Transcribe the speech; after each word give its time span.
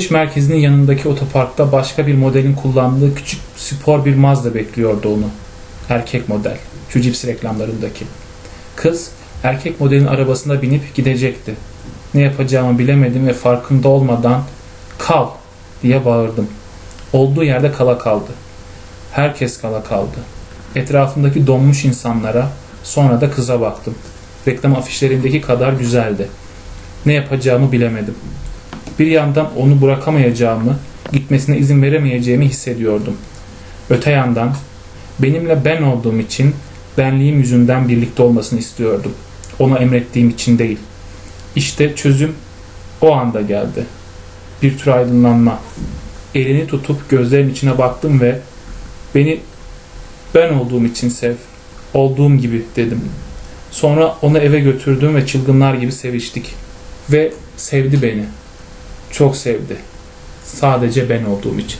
Alışveriş 0.00 0.26
merkezinin 0.26 0.58
yanındaki 0.58 1.08
otoparkta 1.08 1.72
başka 1.72 2.06
bir 2.06 2.14
modelin 2.14 2.54
kullandığı 2.54 3.14
küçük 3.14 3.40
spor 3.56 4.04
bir 4.04 4.14
Mazda 4.14 4.54
bekliyordu 4.54 5.08
onu. 5.08 5.28
Erkek 5.88 6.28
model. 6.28 6.56
Şu 6.88 7.00
cips 7.00 7.24
reklamlarındaki. 7.24 8.04
Kız 8.76 9.10
erkek 9.42 9.80
modelin 9.80 10.06
arabasına 10.06 10.62
binip 10.62 10.94
gidecekti. 10.94 11.54
Ne 12.14 12.20
yapacağımı 12.20 12.78
bilemedim 12.78 13.26
ve 13.26 13.32
farkında 13.32 13.88
olmadan 13.88 14.42
kal 14.98 15.28
diye 15.82 16.04
bağırdım. 16.04 16.48
Olduğu 17.12 17.44
yerde 17.44 17.72
kala 17.72 17.98
kaldı. 17.98 18.30
Herkes 19.12 19.60
kala 19.60 19.82
kaldı. 19.82 20.18
Etrafındaki 20.76 21.46
donmuş 21.46 21.84
insanlara 21.84 22.48
sonra 22.82 23.20
da 23.20 23.30
kıza 23.30 23.60
baktım. 23.60 23.94
Reklam 24.48 24.76
afişlerindeki 24.76 25.40
kadar 25.40 25.72
güzeldi. 25.72 26.28
Ne 27.06 27.12
yapacağımı 27.12 27.72
bilemedim. 27.72 28.14
Bir 29.00 29.06
yandan 29.06 29.56
onu 29.56 29.82
bırakamayacağımı, 29.82 30.78
gitmesine 31.12 31.58
izin 31.58 31.82
veremeyeceğimi 31.82 32.48
hissediyordum. 32.48 33.16
Öte 33.90 34.10
yandan 34.10 34.54
benimle 35.18 35.64
ben 35.64 35.82
olduğum 35.82 36.18
için 36.18 36.54
benliğim 36.98 37.38
yüzünden 37.38 37.88
birlikte 37.88 38.22
olmasını 38.22 38.58
istiyordum. 38.58 39.12
Ona 39.58 39.78
emrettiğim 39.78 40.30
için 40.30 40.58
değil. 40.58 40.78
İşte 41.56 41.94
çözüm 41.96 42.34
o 43.00 43.12
anda 43.12 43.40
geldi. 43.40 43.84
Bir 44.62 44.78
tür 44.78 44.90
aydınlanma. 44.90 45.60
Elini 46.34 46.66
tutup 46.66 47.10
gözlerin 47.10 47.50
içine 47.50 47.78
baktım 47.78 48.20
ve 48.20 48.38
beni 49.14 49.40
ben 50.34 50.52
olduğum 50.52 50.84
için 50.84 51.08
sev, 51.08 51.34
olduğum 51.94 52.36
gibi 52.36 52.62
dedim. 52.76 53.00
Sonra 53.70 54.16
onu 54.22 54.38
eve 54.38 54.60
götürdüm 54.60 55.16
ve 55.16 55.26
çılgınlar 55.26 55.74
gibi 55.74 55.92
seviştik. 55.92 56.54
Ve 57.10 57.32
sevdi 57.56 58.02
beni. 58.02 58.24
Çok 59.12 59.36
sevdi. 59.36 59.76
Sadece 60.44 61.08
ben 61.08 61.24
olduğum 61.24 61.58
için. 61.58 61.78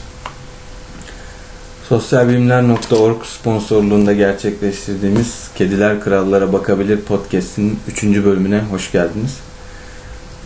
Sosyalbilimler.org 1.89 3.23
sponsorluğunda 3.25 4.13
gerçekleştirdiğimiz 4.13 5.47
Kediler 5.55 6.01
Krallara 6.01 6.53
Bakabilir 6.53 7.01
podcast'in 7.01 7.79
3. 7.87 8.03
bölümüne 8.03 8.59
hoş 8.59 8.91
geldiniz. 8.91 9.37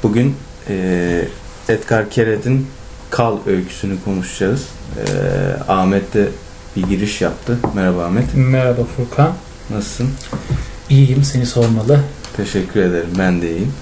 Bugün 0.03 0.35
e, 0.69 1.27
Edgar 1.69 2.09
Keret'in 2.09 2.67
Kal 3.09 3.37
öyküsünü 3.45 3.95
konuşacağız. 4.05 4.65
E, 4.97 5.03
Ahmet 5.67 6.13
de 6.13 6.27
bir 6.75 6.83
giriş 6.83 7.21
yaptı. 7.21 7.57
Merhaba 7.73 8.05
Ahmet. 8.05 8.25
Merhaba 8.35 8.81
Furkan. 8.83 9.33
Nasılsın? 9.69 10.09
İyiyim 10.89 11.23
seni 11.23 11.45
sormalı. 11.45 11.99
Teşekkür 12.37 12.81
ederim. 12.81 13.09
Ben 13.19 13.41
de 13.41 13.51
iyiyim. 13.51 13.73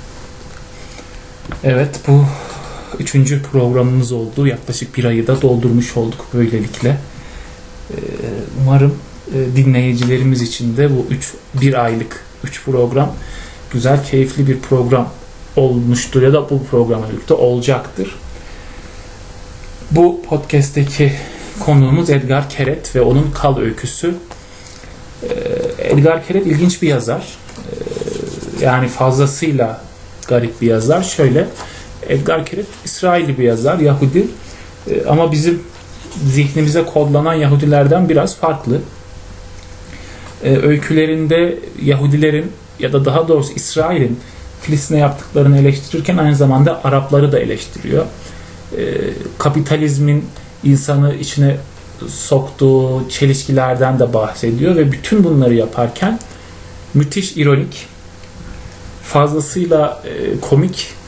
Evet 1.63 1.99
bu 2.07 2.25
üçüncü 2.99 3.41
programımız 3.41 4.11
oldu. 4.11 4.47
Yaklaşık 4.47 4.97
bir 4.97 5.05
ayı 5.05 5.27
da 5.27 5.41
doldurmuş 5.41 5.97
olduk 5.97 6.25
böylelikle. 6.33 6.89
Ee, 7.91 7.95
umarım 8.61 8.95
e, 9.35 9.55
dinleyicilerimiz 9.55 10.41
için 10.41 10.77
de 10.77 10.97
bu 10.97 11.05
üç, 11.09 11.33
bir 11.61 11.83
aylık 11.83 12.25
üç 12.43 12.63
program 12.63 13.15
güzel, 13.71 14.05
keyifli 14.05 14.47
bir 14.47 14.59
program 14.59 15.09
olmuştur 15.55 16.21
ya 16.21 16.33
da 16.33 16.49
bu 16.49 16.63
programla 16.63 17.09
birlikte 17.09 17.33
olacaktır. 17.33 18.15
Bu 19.91 20.21
podcast'teki 20.29 21.13
konuğumuz 21.59 22.09
Edgar 22.09 22.49
Keret 22.49 22.95
ve 22.95 23.01
onun 23.01 23.31
Kal 23.31 23.57
öyküsü. 23.57 24.15
Ee, 25.23 25.27
Edgar 25.77 26.27
Keret 26.27 26.47
ilginç 26.47 26.81
bir 26.81 26.87
yazar. 26.87 27.37
Ee, 27.57 28.65
yani 28.65 28.87
fazlasıyla 28.87 29.81
garip 30.27 30.61
bir 30.61 30.67
yazar. 30.67 31.03
Şöyle 31.03 31.47
Edgar 32.07 32.45
Keret 32.45 32.65
İsrailli 33.03 33.37
bir 33.37 33.43
yazar, 33.43 33.79
Yahudi. 33.79 34.27
Ee, 34.89 35.05
ama 35.05 35.31
bizim 35.31 35.63
zihnimize 36.25 36.83
kodlanan 36.83 37.33
Yahudilerden 37.33 38.09
biraz 38.09 38.37
farklı. 38.37 38.79
Ee, 40.43 40.57
öykülerinde 40.57 41.59
Yahudilerin 41.81 42.51
ya 42.79 42.93
da 42.93 43.05
daha 43.05 43.27
doğrusu 43.27 43.53
İsrail'in 43.55 44.19
Filistin'e 44.61 44.99
yaptıklarını 44.99 45.57
eleştirirken 45.57 46.17
aynı 46.17 46.35
zamanda 46.35 46.81
Arapları 46.83 47.31
da 47.31 47.39
eleştiriyor. 47.39 48.05
Ee, 48.77 48.93
kapitalizmin 49.37 50.25
insanı 50.63 51.15
içine 51.15 51.57
soktuğu 52.07 53.09
çelişkilerden 53.09 53.99
de 53.99 54.13
bahsediyor 54.13 54.75
ve 54.75 54.91
bütün 54.91 55.23
bunları 55.23 55.53
yaparken 55.53 56.19
müthiş 56.93 57.37
ironik, 57.37 57.85
fazlasıyla 59.03 60.03
e, 60.05 60.39
komik 60.39 61.02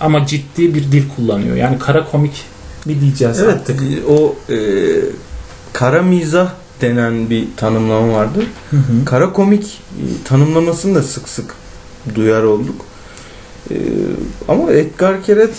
ama 0.00 0.26
ciddi 0.26 0.74
bir 0.74 0.92
dil 0.92 1.02
kullanıyor. 1.16 1.56
Yani 1.56 1.78
kara 1.78 2.04
komik 2.10 2.44
mi 2.86 3.00
diyeceğiz 3.00 3.40
Evet, 3.40 3.54
artık? 3.54 3.80
o 4.08 4.36
e, 4.52 4.56
kara 5.72 6.02
mizah 6.02 6.50
denen 6.80 7.30
bir 7.30 7.44
tanımlama 7.56 8.12
vardır. 8.12 8.46
Hı 8.70 8.76
hı. 8.76 9.04
Kara 9.04 9.32
komik 9.32 9.64
e, 9.64 10.04
tanımlamasını 10.24 10.94
da 10.94 11.02
sık 11.02 11.28
sık 11.28 11.54
duyar 12.14 12.42
olduk. 12.42 12.84
E, 13.70 13.76
ama 14.48 14.72
Edgar 14.72 15.22
Keret 15.22 15.54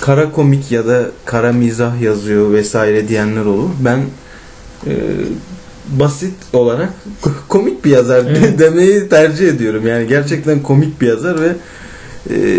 kara 0.00 0.32
komik 0.32 0.72
ya 0.72 0.86
da 0.86 1.06
kara 1.24 1.52
mizah 1.52 2.00
yazıyor 2.00 2.52
vesaire 2.52 3.08
diyenler 3.08 3.44
olur. 3.44 3.70
Ben 3.80 3.98
e, 4.86 4.92
basit 5.88 6.34
olarak 6.52 6.92
komik 7.48 7.84
bir 7.84 7.90
yazar 7.90 8.24
Evet. 8.26 8.58
demeyi 8.58 9.08
tercih 9.08 9.48
ediyorum. 9.48 9.86
Yani 9.86 10.06
gerçekten 10.08 10.62
komik 10.62 11.00
bir 11.00 11.06
yazar 11.06 11.40
ve 11.42 11.56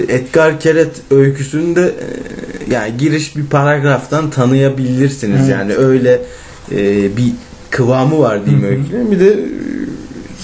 Edgar 0.07 0.59
Keret 0.59 0.91
öyküsünde 1.11 1.81
e, 1.81 2.73
yani 2.73 2.97
giriş 2.97 3.35
bir 3.37 3.45
paragraftan 3.45 4.29
tanıyabilirsiniz. 4.29 5.39
Evet. 5.39 5.51
Yani 5.51 5.75
öyle 5.75 6.21
e, 6.71 6.77
bir 7.17 7.31
kıvamı 7.69 8.19
var 8.19 8.45
diyeyim 8.45 8.65
öykünün. 8.65 9.11
Bir 9.11 9.19
de 9.19 9.31
e, 9.31 9.45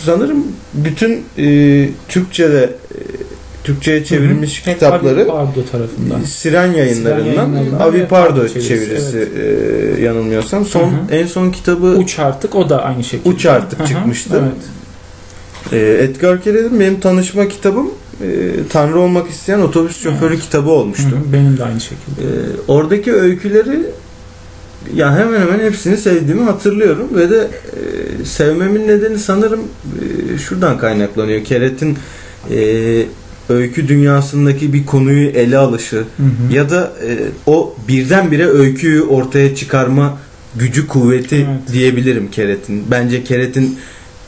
sanırım 0.05 0.47
bütün 0.73 1.23
Türkçe'de 2.07 2.69
Türkçe'ye 3.63 4.05
çevrilmiş 4.05 4.65
Hı 4.65 4.71
hı. 4.71 4.73
kitapları 4.73 5.27
Pardo 5.27 5.65
tarafından. 5.71 6.21
Siren 6.21 6.71
yayınlarından 6.71 7.23
Siren 7.23 7.53
yayınlarından 7.53 7.79
Avi 7.79 8.07
Pardo 8.07 8.47
çevirisi, 8.47 8.67
çevirisi, 8.67 9.29
e, 9.97 10.03
yanılmıyorsam. 10.03 10.65
Son 10.65 10.83
Hı 10.83 10.85
hı. 10.85 11.11
en 11.11 11.25
son 11.25 11.51
kitabı 11.51 11.85
Uç 11.85 12.19
artık 12.19 12.55
o 12.55 12.69
da 12.69 12.83
aynı 12.83 13.03
şekilde. 13.03 13.29
Uç 13.29 13.45
Artık 13.45 13.79
Hı 13.79 13.83
hı, 13.83 13.87
çıkmıştı. 13.87 14.41
Evet. 15.71 15.99
e, 15.99 16.03
Edgar 16.03 16.41
Keret'in 16.41 16.79
benim 16.79 16.99
tanışma 16.99 17.47
kitabım 17.47 17.91
e, 18.21 18.27
Tanrı 18.69 18.99
olmak 18.99 19.29
isteyen 19.29 19.59
otobüs 19.59 20.03
şoförü 20.03 20.39
kitabı 20.39 20.65
Hı 20.69 20.71
olmuştu. 20.73 21.09
hı, 21.09 21.33
Benim 21.33 21.57
de 21.57 21.63
aynı 21.63 21.81
şekilde. 21.81 22.21
E, 22.21 22.27
oradaki 22.67 23.13
öyküleri 23.13 23.79
ya 24.95 25.17
hemen 25.19 25.41
hemen 25.41 25.59
hepsini 25.59 25.97
sevdiğimi 25.97 26.43
hatırlıyorum 26.43 27.07
ve 27.15 27.29
de 27.29 27.47
e, 28.21 28.25
sevmemin 28.25 28.87
nedeni 28.87 29.19
sanırım 29.19 29.59
e, 29.61 30.37
şuradan 30.37 30.77
kaynaklanıyor. 30.77 31.43
Keret'in 31.43 31.97
e, 32.51 33.03
öykü 33.49 33.87
dünyasındaki 33.87 34.73
bir 34.73 34.85
konuyu 34.85 35.27
ele 35.29 35.57
alışı 35.57 35.95
Hı 35.97 36.03
hı. 36.23 36.53
ya 36.53 36.69
da 36.69 36.91
e, 37.07 37.17
o 37.45 37.75
birdenbire 37.87 38.47
öyküyü 38.47 39.01
ortaya 39.01 39.55
çıkarma 39.55 40.17
gücü 40.55 40.87
kuvveti 40.87 41.35
Evet. 41.35 41.73
diyebilirim 41.73 42.31
Keret'in. 42.31 42.83
Bence 42.91 43.23
Keret'in 43.23 43.77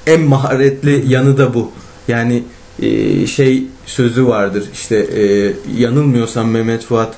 en 0.08 0.22
maharetli 0.22 1.04
yanı 1.08 1.38
da 1.38 1.54
bu. 1.54 1.72
Yani 2.08 2.44
e, 2.82 3.28
şey 3.28 3.64
sözü 3.92 4.28
vardır 4.28 4.64
işte 4.74 4.96
e, 4.98 5.54
yanılmıyorsam 5.82 6.50
Mehmet 6.52 6.84
Fuat 6.86 7.14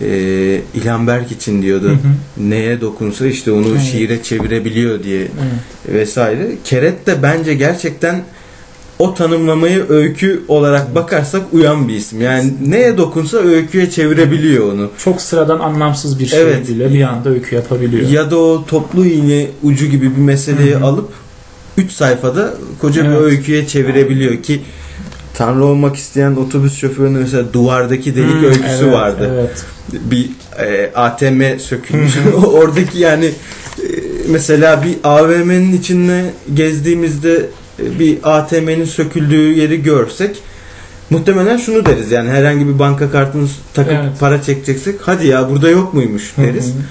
e, 0.00 0.06
İlhan 0.74 1.06
Berk 1.06 1.32
için 1.32 1.62
diyordu. 1.62 1.88
Hı 1.88 1.92
hı. 1.92 2.48
Neye 2.50 2.80
dokunsa 2.80 3.26
işte 3.26 3.52
onu 3.52 3.68
Evet. 3.68 3.82
şiire 3.92 4.22
çevirebiliyor 4.22 5.02
diye 5.02 5.20
Evet. 5.20 5.30
vesaire. 5.96 6.48
Keret 6.64 7.06
de 7.06 7.22
bence 7.22 7.54
gerçekten 7.54 8.24
o 8.98 9.14
tanımlamayı 9.14 9.86
öykü 9.88 10.42
olarak 10.48 10.94
bakarsak 10.94 11.42
uyan 11.52 11.88
bir 11.88 11.94
isim. 11.94 12.20
Yani 12.20 12.52
neye 12.66 12.98
dokunsa 12.98 13.38
öyküye 13.38 13.90
çevirebiliyor 13.90 14.72
onu. 14.72 14.90
Çok 15.04 15.20
sıradan 15.20 15.58
anlamsız 15.58 16.18
bir 16.18 16.26
şey 16.26 16.42
Evet. 16.42 16.68
bile 16.68 16.94
bir 16.94 17.02
anda 17.02 17.28
öykü 17.30 17.54
yapabiliyor. 17.56 18.08
Ya 18.08 18.30
da 18.30 18.36
o 18.38 18.64
toplu 18.66 19.06
iğne 19.06 19.46
ucu 19.62 19.86
gibi 19.86 20.16
bir 20.16 20.20
meseleyi 20.22 20.74
Hı 20.74 20.78
hı. 20.78 20.84
alıp 20.84 21.08
3 21.76 21.92
sayfada 21.92 22.54
koca 22.80 23.02
bir 23.04 23.08
Evet. 23.08 23.20
öyküye 23.22 23.66
çevirebiliyor 23.66 24.42
ki 24.42 24.60
Tanrı 25.38 25.64
olmak 25.64 25.96
isteyen 25.96 26.36
otobüs 26.36 26.78
şoförünün 26.78 27.20
mesela 27.20 27.52
duvardaki 27.52 28.16
delik 28.16 28.34
Hmm, 28.34 28.44
öyküsü 28.44 28.84
evet, 28.84 28.92
vardı. 28.92 29.30
Evet. 29.34 29.64
Bir 29.92 30.30
e, 30.58 30.90
ATM 30.94 31.58
sökülmüş. 31.58 32.12
Oradaki 32.52 32.98
yani 32.98 33.24
e, 33.24 33.32
mesela 34.28 34.84
bir 34.84 34.96
AVM'nin 35.04 35.78
içinde 35.78 36.24
gezdiğimizde 36.54 37.46
e, 37.82 37.98
bir 37.98 38.18
ATM'nin 38.22 38.84
söküldüğü 38.84 39.52
yeri 39.52 39.82
görsek 39.82 40.36
muhtemelen 41.10 41.56
şunu 41.56 41.86
deriz 41.86 42.10
yani 42.10 42.30
herhangi 42.30 42.68
bir 42.68 42.78
banka 42.78 43.10
kartını 43.10 43.48
takıp 43.74 43.92
Evet. 43.92 44.20
para 44.20 44.42
çekeceksek 44.42 44.94
hadi 45.00 45.26
ya 45.26 45.50
burada 45.50 45.70
yok 45.70 45.94
muymuş 45.94 46.32
deriz. 46.36 46.66
Hı 46.66 46.70
hı. 46.70 46.82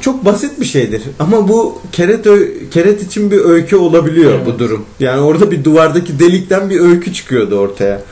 Çok 0.00 0.24
basit 0.24 0.60
bir 0.60 0.64
şeydir. 0.64 1.02
Ama 1.18 1.48
bu 1.48 1.78
keret 1.92 2.26
keret 2.70 3.02
için 3.02 3.30
bir 3.30 3.38
öykü 3.44 3.76
olabiliyor 3.76 4.32
Evet. 4.34 4.46
bu 4.46 4.58
durum. 4.58 4.84
Yani 5.00 5.20
orada 5.20 5.50
bir 5.50 5.64
duvardaki 5.64 6.18
delikten 6.18 6.70
bir 6.70 6.80
öykü 6.80 7.12
çıkıyordu 7.12 7.58
ortaya. 7.58 8.02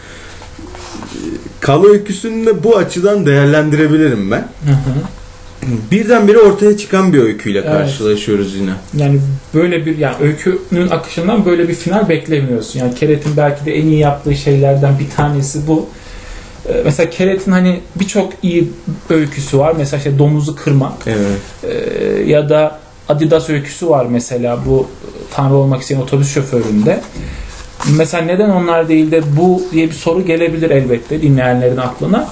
Kal 1.61 1.85
öyküsünü 1.85 2.47
de 2.47 2.65
bu 2.65 2.77
açıdan 2.77 3.27
değerlendirebilirim 3.27 4.31
ben. 4.31 4.39
Hı 4.39 4.71
hı. 4.73 5.01
Birdenbire 5.91 6.39
ortaya 6.39 6.77
çıkan 6.77 7.13
bir 7.13 7.23
öyküyle 7.23 7.59
Evet. 7.59 7.71
karşılaşıyoruz 7.71 8.55
yine. 8.55 8.71
Yani 8.97 9.21
böyle 9.55 9.87
bir 9.87 9.99
yani 9.99 10.17
öykünün 10.23 10.89
akışından 10.91 11.45
böyle 11.47 11.69
bir 11.69 11.75
final 11.75 12.09
beklemiyorsun. 12.09 12.81
Yani 12.81 12.95
Keret'in 12.95 13.37
belki 13.37 13.65
de 13.67 13.75
en 13.75 13.87
iyi 13.87 13.99
yaptığı 13.99 14.35
şeylerden 14.35 14.99
bir 14.99 15.17
tanesi 15.17 15.67
bu. 15.67 15.87
Ee, 16.69 16.83
Mesela 16.85 17.11
Keret'in 17.11 17.53
hani 17.53 17.81
birçok 17.97 18.33
iyi 18.43 18.73
öyküsü 19.11 19.59
var. 19.59 19.75
Mesela 19.79 19.99
işte 19.99 20.19
domuzu 20.19 20.57
kırmak 20.57 20.93
Evet. 21.07 21.39
Ee, 21.65 22.23
ya 22.23 22.49
da 22.49 22.79
Adidas 23.09 23.51
öyküsü 23.51 23.89
var 23.89 24.07
mesela 24.11 24.59
bu 24.67 24.81
e, 24.81 25.07
Tanrı 25.35 25.55
olmak 25.55 25.83
isteyen 25.83 26.01
otobüs 26.01 26.35
şoföründe. 26.35 27.01
Mesela 27.97 28.23
neden 28.23 28.51
onlar 28.51 28.89
değil 28.89 29.11
de 29.11 29.23
bu 29.37 29.63
diye 29.73 29.87
bir 29.87 29.95
soru 29.95 30.27
gelebilir 30.27 30.71
elbette 30.71 31.23
dinleyenlerin 31.23 31.77
aklına. 31.77 32.29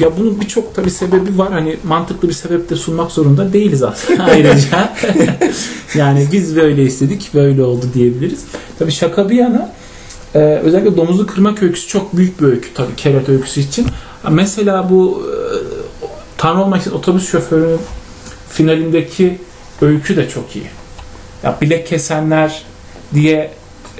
Ya 0.00 0.16
bunun 0.16 0.40
birçok 0.40 0.74
tabi 0.74 0.90
sebebi 0.90 1.38
var. 1.38 1.52
Hani 1.52 1.76
mantıklı 1.84 2.28
bir 2.28 2.32
sebep 2.32 2.70
de 2.70 2.76
sunmak 2.76 3.10
zorunda 3.10 3.52
değiliz 3.52 3.82
aslında 3.82 4.24
ayrıca. 4.30 4.92
yani 5.94 6.26
biz 6.32 6.56
böyle 6.56 6.82
istedik, 6.82 7.30
böyle 7.34 7.62
oldu 7.62 7.86
diyebiliriz. 7.94 8.44
Tabi 8.78 8.92
şaka 8.92 9.30
bir 9.30 9.36
yana 9.36 9.72
e, 10.34 10.38
özellikle 10.38 10.96
domuzu 10.96 11.26
kırmak 11.26 11.62
öyküsü 11.62 11.88
çok 11.88 12.16
büyük 12.16 12.40
bir 12.40 12.46
öykü 12.46 12.74
tabi 12.74 12.96
Keret 12.96 13.28
öyküsü 13.28 13.60
için. 13.60 13.86
Mesela 14.30 14.90
bu 14.90 15.22
e, 15.26 15.34
Tanrı 16.36 16.62
olmak 16.62 16.78
isteyen 16.78 16.96
otobüs 16.96 17.30
şoförünün 17.30 17.80
finalindeki 18.50 19.38
öykü 19.80 20.16
de 20.16 20.28
çok 20.28 20.56
iyi. 20.56 20.66
Ya 21.42 21.58
bilek 21.60 21.86
kesenler 21.86 22.62
diye 23.14 23.50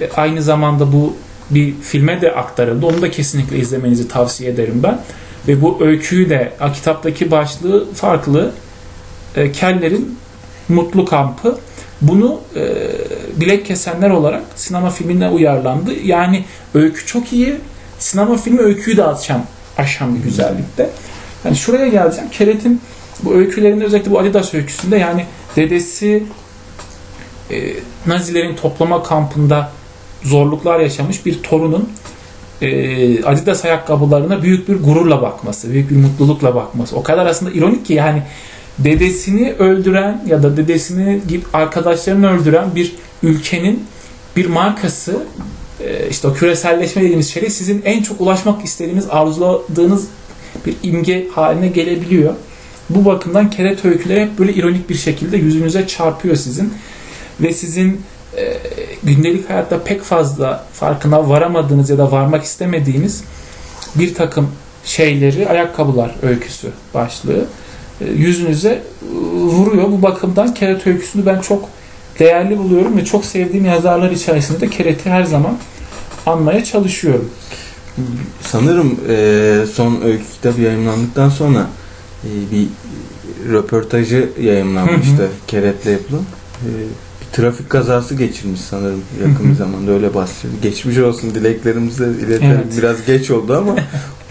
e, 0.01 0.11
aynı 0.17 0.43
zamanda 0.43 0.93
bu 0.93 1.17
bir 1.51 1.75
filme 1.83 2.21
de 2.21 2.35
aktarıldı. 2.35 2.87
Onu 2.87 3.03
da 3.03 3.11
kesinlikle 3.11 3.59
izlemenizi 3.59 4.09
tavsiye 4.09 4.51
ederim 4.51 4.81
ben. 4.83 5.01
Ve 5.49 5.63
bu 5.63 5.79
öyküyü 5.81 6.31
de 6.31 6.53
kitaptaki 6.75 7.31
başlığı 7.31 7.93
farklı. 7.95 8.53
E, 9.37 9.53
Keller'in 9.53 10.19
Mutlu 10.69 11.05
Kampı. 11.05 11.59
Bunu 12.01 12.41
e, 12.57 12.63
bilek 13.41 13.67
kesenler 13.67 14.11
olarak 14.11 14.43
sinema 14.57 14.91
filmine 14.91 15.29
uyarlandı. 15.29 15.93
Yani 16.05 16.45
öykü 16.75 17.07
çok 17.07 17.33
iyi. 17.33 17.55
Sinema 17.99 18.37
filmi 18.37 18.61
öyküyü 18.61 18.97
de 18.97 19.05
aşan, 19.05 19.45
aşan 19.79 20.15
bir 20.15 20.21
güzellikte. 20.21 20.91
Yani 21.45 21.57
şuraya 21.57 21.89
geleceğim. 21.89 22.31
Keret'in 22.31 22.81
bu 23.23 23.35
öykülerinde 23.35 23.85
özellikle 23.85 24.11
bu 24.11 24.19
Adidas 24.19 24.55
öyküsünde 24.55 24.97
yani 24.97 25.27
dedesi 25.57 26.23
e, 27.51 27.57
Nazilerin 28.07 28.57
toplama 28.57 29.03
kampında 29.03 29.71
zorluklar 30.23 30.81
yaşamış 30.81 31.27
bir 31.27 31.43
torunun 31.43 31.91
e, 32.63 33.25
Adidas 33.25 33.65
ayakkabılarına 33.65 34.43
büyük 34.43 34.69
bir 34.69 34.83
gururla 34.83 35.23
bakması, 35.23 35.73
büyük 35.73 35.91
bir 35.91 35.97
mutlulukla 35.97 36.55
bakması. 36.55 36.97
O 36.97 37.03
kadar 37.03 37.27
aslında 37.27 37.53
ironik 37.53 37.87
ki 37.87 37.95
yani 37.95 38.23
dedesini 38.79 39.53
öldüren 39.53 40.23
ya 40.27 40.43
da 40.43 40.57
dedesini 40.57 41.21
arkadaşlarını 41.53 42.31
öldüren 42.31 42.75
bir 42.75 42.95
ülkenin 43.23 43.85
bir 44.37 44.47
markası 44.47 45.23
e, 45.81 46.09
işte 46.11 46.29
o 46.29 46.33
küreselleşme 46.33 47.03
dediğimiz 47.03 47.31
şey 47.31 47.51
sizin 47.51 47.83
en 47.85 48.03
çok 48.03 48.21
ulaşmak 48.21 48.65
istediğiniz, 48.65 49.07
arzuladığınız 49.11 50.09
bir 50.67 50.77
imge 50.83 51.29
haline 51.29 51.69
gelebiliyor. 51.69 52.35
Bu 52.91 53.05
bakımdan 53.05 53.51
keret 53.51 53.85
öyküleri 53.85 54.21
hep 54.21 54.39
böyle 54.39 54.55
ironik 54.55 54.91
bir 54.91 54.95
şekilde 54.95 55.37
yüzünüze 55.37 55.87
çarpıyor 55.87 56.37
sizin 56.37 56.75
ve 57.41 57.53
sizin 57.53 58.01
e, 58.37 58.57
gündelik 59.03 59.51
hayatta 59.51 59.85
pek 59.85 60.03
fazla 60.03 60.67
farkına 60.73 61.29
varamadığınız 61.29 61.91
ya 61.91 61.99
da 61.99 62.13
varmak 62.13 62.45
istemediğiniz 62.45 63.25
bir 63.95 64.15
takım 64.15 64.49
şeyleri 64.85 65.49
ayakkabılar 65.49 66.15
öyküsü 66.23 66.69
başlığı 66.95 67.47
yüzünüze 68.17 68.69
e, 68.71 68.83
vuruyor. 69.35 69.85
Bu 69.93 70.03
bakımdan 70.03 70.55
keret 70.55 70.87
öyküsünü 70.87 71.27
ben 71.27 71.41
çok 71.41 71.69
değerli 72.19 72.59
buluyorum 72.59 72.97
ve 72.97 73.05
çok 73.05 73.25
sevdiğim 73.25 73.65
yazarlar 73.65 74.11
içerisinde 74.11 74.61
de 74.61 74.71
kereti 74.71 75.11
her 75.11 75.25
zaman 75.25 75.59
anmaya 76.27 76.65
çalışıyorum. 76.65 77.31
Sanırım 78.41 79.01
e, 79.09 79.65
son 79.73 80.01
öykü 80.03 80.25
kitabı 80.35 80.61
yayınlandıktan 80.61 81.29
sonra 81.29 81.67
e, 82.25 82.31
bir 82.53 82.67
röportajı 83.53 84.29
yayınlanmıştı. 84.41 85.17
Hı 85.17 85.23
hı. 85.23 85.29
Keret'le 85.47 85.87
yapılan. 85.87 86.23
E, 86.23 86.69
bir 87.21 87.27
trafik 87.33 87.71
kazası 87.71 88.15
geçirmiş 88.15 88.61
sanırım 88.61 89.03
yakın 89.29 89.51
bir 89.51 89.55
zamanda 89.57 89.91
öyle 89.91 90.15
bahsediyor. 90.15 90.63
Geçmiş 90.63 90.99
olsun 90.99 91.35
dileklerimizi 91.35 92.05
iletelim. 92.05 92.51
Evet. 92.51 92.79
Biraz 92.79 93.07
geç 93.07 93.31
oldu 93.31 93.57
ama 93.57 93.77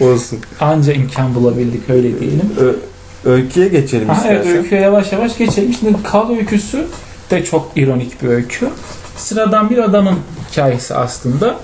olsun. 0.00 0.38
Anca 0.60 0.92
imkan 0.92 1.34
bulabildik 1.34 1.90
öyle 1.90 2.20
diyelim. 2.20 2.52
Ö- 2.60 2.76
öyküye 3.24 3.68
geçelim 3.68 4.08
Ha, 4.08 4.22
evet, 4.26 4.38
istersen. 4.38 4.62
öyküye 4.62 4.80
yavaş 4.80 5.12
yavaş 5.12 5.38
geçelim. 5.38 5.72
Şimdi 5.80 6.02
Kal 6.02 6.30
öyküsü 6.30 6.86
de 7.30 7.44
çok 7.44 7.70
ironik 7.76 8.22
bir 8.22 8.28
öykü. 8.28 8.68
Sıradan 9.16 9.70
bir 9.70 9.78
adamın 9.78 10.18
hikayesi 10.50 10.94
aslında. 10.94 11.56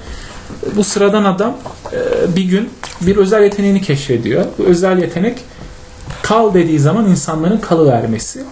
Bu 0.76 0.84
sıradan 0.84 1.24
adam 1.24 1.56
e, 1.92 1.96
bir 2.36 2.44
gün 2.44 2.70
bir 3.00 3.16
özel 3.16 3.42
yeteneğini 3.42 3.82
keşfediyor. 3.82 4.44
Bu 4.58 4.62
özel 4.64 4.98
yetenek 4.98 5.38
kal 6.22 6.54
dediği 6.54 6.78
zaman 6.78 7.08
insanların 7.08 7.58
kalı 7.58 7.92
vermesi. 7.92 8.42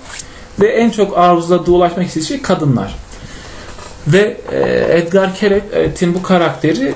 Ve 0.61 0.67
en 0.69 0.91
çok 0.91 1.19
arzuladığı 1.19 1.71
ulaşmak 1.71 2.07
istediği 2.07 2.27
şey 2.27 2.43
kadınlar. 2.43 2.95
Ve 4.07 4.37
e, 4.53 4.87
Edgar 4.99 5.35
Keret'in 5.35 6.15
bu 6.15 6.23
karakteri 6.23 6.95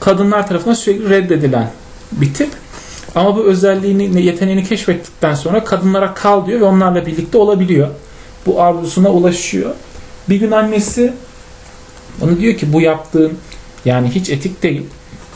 kadınlar 0.00 0.46
tarafından 0.46 0.74
sürekli 0.74 1.10
reddedilen 1.10 1.70
bir 2.12 2.34
tip. 2.34 2.48
Ama 3.16 3.36
bu 3.36 3.44
özelliğini, 3.44 4.22
yeteneğini 4.22 4.64
keşfettikten 4.64 5.34
sonra 5.34 5.64
kadınlara 5.64 6.14
kal 6.14 6.46
diyor 6.46 6.60
ve 6.60 6.64
onlarla 6.64 7.06
birlikte 7.06 7.38
olabiliyor. 7.38 7.88
Bu 8.46 8.62
arzusuna 8.62 9.10
ulaşıyor. 9.10 9.70
Bir 10.28 10.36
gün 10.36 10.50
annesi 10.50 11.12
onu 12.22 12.40
diyor 12.40 12.54
ki 12.54 12.72
bu 12.72 12.80
yaptığın 12.80 13.32
yani 13.84 14.08
hiç 14.08 14.30
etik 14.30 14.62
değil. 14.62 14.82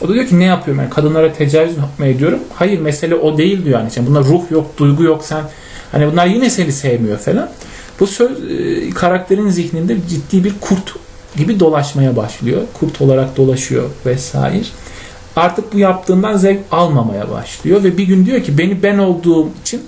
O 0.01 0.09
da 0.09 0.13
diyor 0.13 0.27
ki 0.27 0.39
ne 0.39 0.43
yapıyorum 0.43 0.83
yani 0.83 0.93
kadınlara 0.93 1.33
tecavüz 1.33 1.77
mü 1.77 2.07
ediyorum? 2.07 2.39
Hayır 2.53 2.79
mesele 2.79 3.15
o 3.15 3.37
değil 3.37 3.65
diyor. 3.65 3.79
Yani 3.79 4.07
bunda 4.07 4.19
ruh 4.19 4.51
yok, 4.51 4.77
duygu 4.77 5.03
yok 5.03 5.23
sen. 5.23 5.43
Hani 5.91 6.11
bunlar 6.11 6.25
yine 6.25 6.49
seni 6.49 6.71
sevmiyor 6.71 7.17
falan. 7.17 7.49
Bu 7.99 8.07
söz 8.07 8.31
e, 8.31 8.89
karakterin 8.89 9.49
zihninde 9.49 9.97
ciddi 10.09 10.43
bir 10.43 10.53
kurt 10.61 10.95
gibi 11.37 11.59
dolaşmaya 11.59 12.15
başlıyor. 12.15 12.61
Kurt 12.73 13.01
olarak 13.01 13.37
dolaşıyor 13.37 13.89
vesaire. 14.05 14.63
Artık 15.35 15.73
bu 15.73 15.79
yaptığından 15.79 16.37
zevk 16.37 16.59
almamaya 16.71 17.31
başlıyor 17.31 17.83
ve 17.83 17.97
bir 17.97 18.03
gün 18.03 18.25
diyor 18.25 18.43
ki 18.43 18.57
beni 18.57 18.83
ben 18.83 18.97
olduğum 18.97 19.49
için 19.61 19.81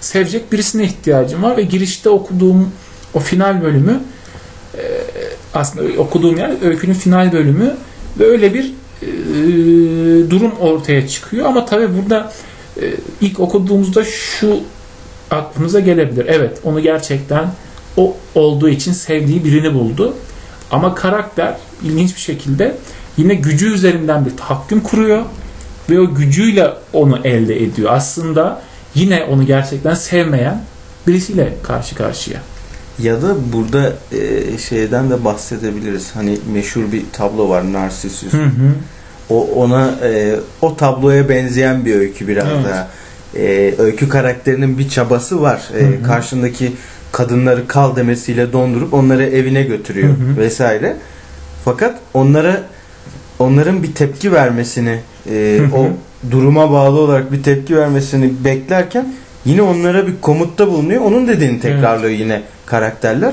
sevecek 0.00 0.52
birisine 0.52 0.84
ihtiyacım 0.84 1.42
var 1.42 1.56
ve 1.56 1.62
girişte 1.62 2.10
okuduğum 2.10 2.72
o 3.14 3.18
final 3.20 3.62
bölümü 3.62 4.00
e, 4.74 4.82
aslında 5.54 6.00
okuduğum 6.00 6.36
yer 6.36 6.50
öykünün 6.62 6.94
final 6.94 7.32
bölümü 7.32 7.76
ve 8.18 8.24
öyle 8.24 8.54
bir 8.54 8.72
e, 9.02 9.06
durum 10.30 10.52
ortaya 10.60 11.08
çıkıyor 11.08 11.46
ama 11.46 11.64
tabii 11.64 11.88
burada 11.96 12.32
e, 12.82 12.94
ilk 13.20 13.40
okuduğumuzda 13.40 14.04
şu 14.04 14.60
aklımıza 15.30 15.80
gelebilir. 15.80 16.26
Evet 16.28 16.58
onu 16.64 16.80
gerçekten 16.80 17.50
o 17.96 18.16
olduğu 18.34 18.68
için 18.68 18.92
sevdiği 18.92 19.44
birini 19.44 19.74
buldu. 19.74 20.14
Ama 20.70 20.94
karakter 20.94 21.56
ilginç 21.82 22.14
bir 22.14 22.20
şekilde 22.20 22.76
yine 23.18 23.34
gücü 23.34 23.72
üzerinden 23.74 24.26
bir 24.26 24.36
tahakküm 24.36 24.80
kuruyor 24.80 25.22
ve 25.90 26.00
o 26.00 26.14
gücüyle 26.14 26.70
onu 26.92 27.18
elde 27.24 27.62
ediyor. 27.62 27.90
Aslında 27.92 28.62
yine 28.94 29.24
onu 29.24 29.46
gerçekten 29.46 29.94
sevmeyen 29.94 30.62
birisiyle 31.06 31.54
karşı 31.62 31.94
karşıya. 31.94 32.40
Ya 33.02 33.22
da 33.22 33.52
burada 33.52 33.92
e, 34.12 34.58
şeyden 34.58 35.10
de 35.10 35.24
bahsedebiliriz. 35.24 36.10
Hani 36.14 36.38
meşhur 36.52 36.92
bir 36.92 37.02
tablo 37.12 37.48
var 37.48 37.72
Narsisüs. 37.72 38.32
Hı 38.32 38.42
hı. 38.42 38.72
O 39.30 39.46
ona 39.46 39.90
e, 40.02 40.36
o 40.62 40.76
tabloya 40.76 41.28
benzeyen 41.28 41.84
bir 41.84 41.94
öykü 41.94 42.28
biraz 42.28 42.46
Evet. 42.48 42.64
daha. 42.64 42.88
E, 43.36 43.74
öykü 43.78 44.08
karakterinin 44.08 44.78
bir 44.78 44.88
çabası 44.88 45.42
var. 45.42 45.68
E, 45.78 45.82
Hı 45.82 45.86
hı. 45.86 46.02
Karşındaki 46.02 46.72
kadınları 47.12 47.66
kal 47.68 47.96
demesiyle 47.96 48.52
dondurup 48.52 48.94
onları 48.94 49.24
evine 49.24 49.62
götürüyor 49.62 50.08
Hı 50.08 50.12
hı. 50.12 50.36
vesaire. 50.36 50.96
Fakat 51.64 51.98
onlara 52.14 52.62
onların 53.38 53.82
bir 53.82 53.94
tepki 53.94 54.32
vermesini 54.32 54.98
e, 55.30 55.60
o 55.76 55.86
duruma 56.30 56.70
bağlı 56.72 57.00
olarak 57.00 57.32
bir 57.32 57.42
tepki 57.42 57.76
vermesini 57.76 58.32
beklerken 58.44 59.14
yine 59.44 59.62
onlara 59.62 60.06
bir 60.06 60.12
komutta 60.20 60.68
bulunuyor. 60.68 61.00
Onun 61.02 61.28
dediğini 61.28 61.60
tekrarlıyor 61.60 62.10
yine 62.12 62.42
karakterler. 62.66 63.32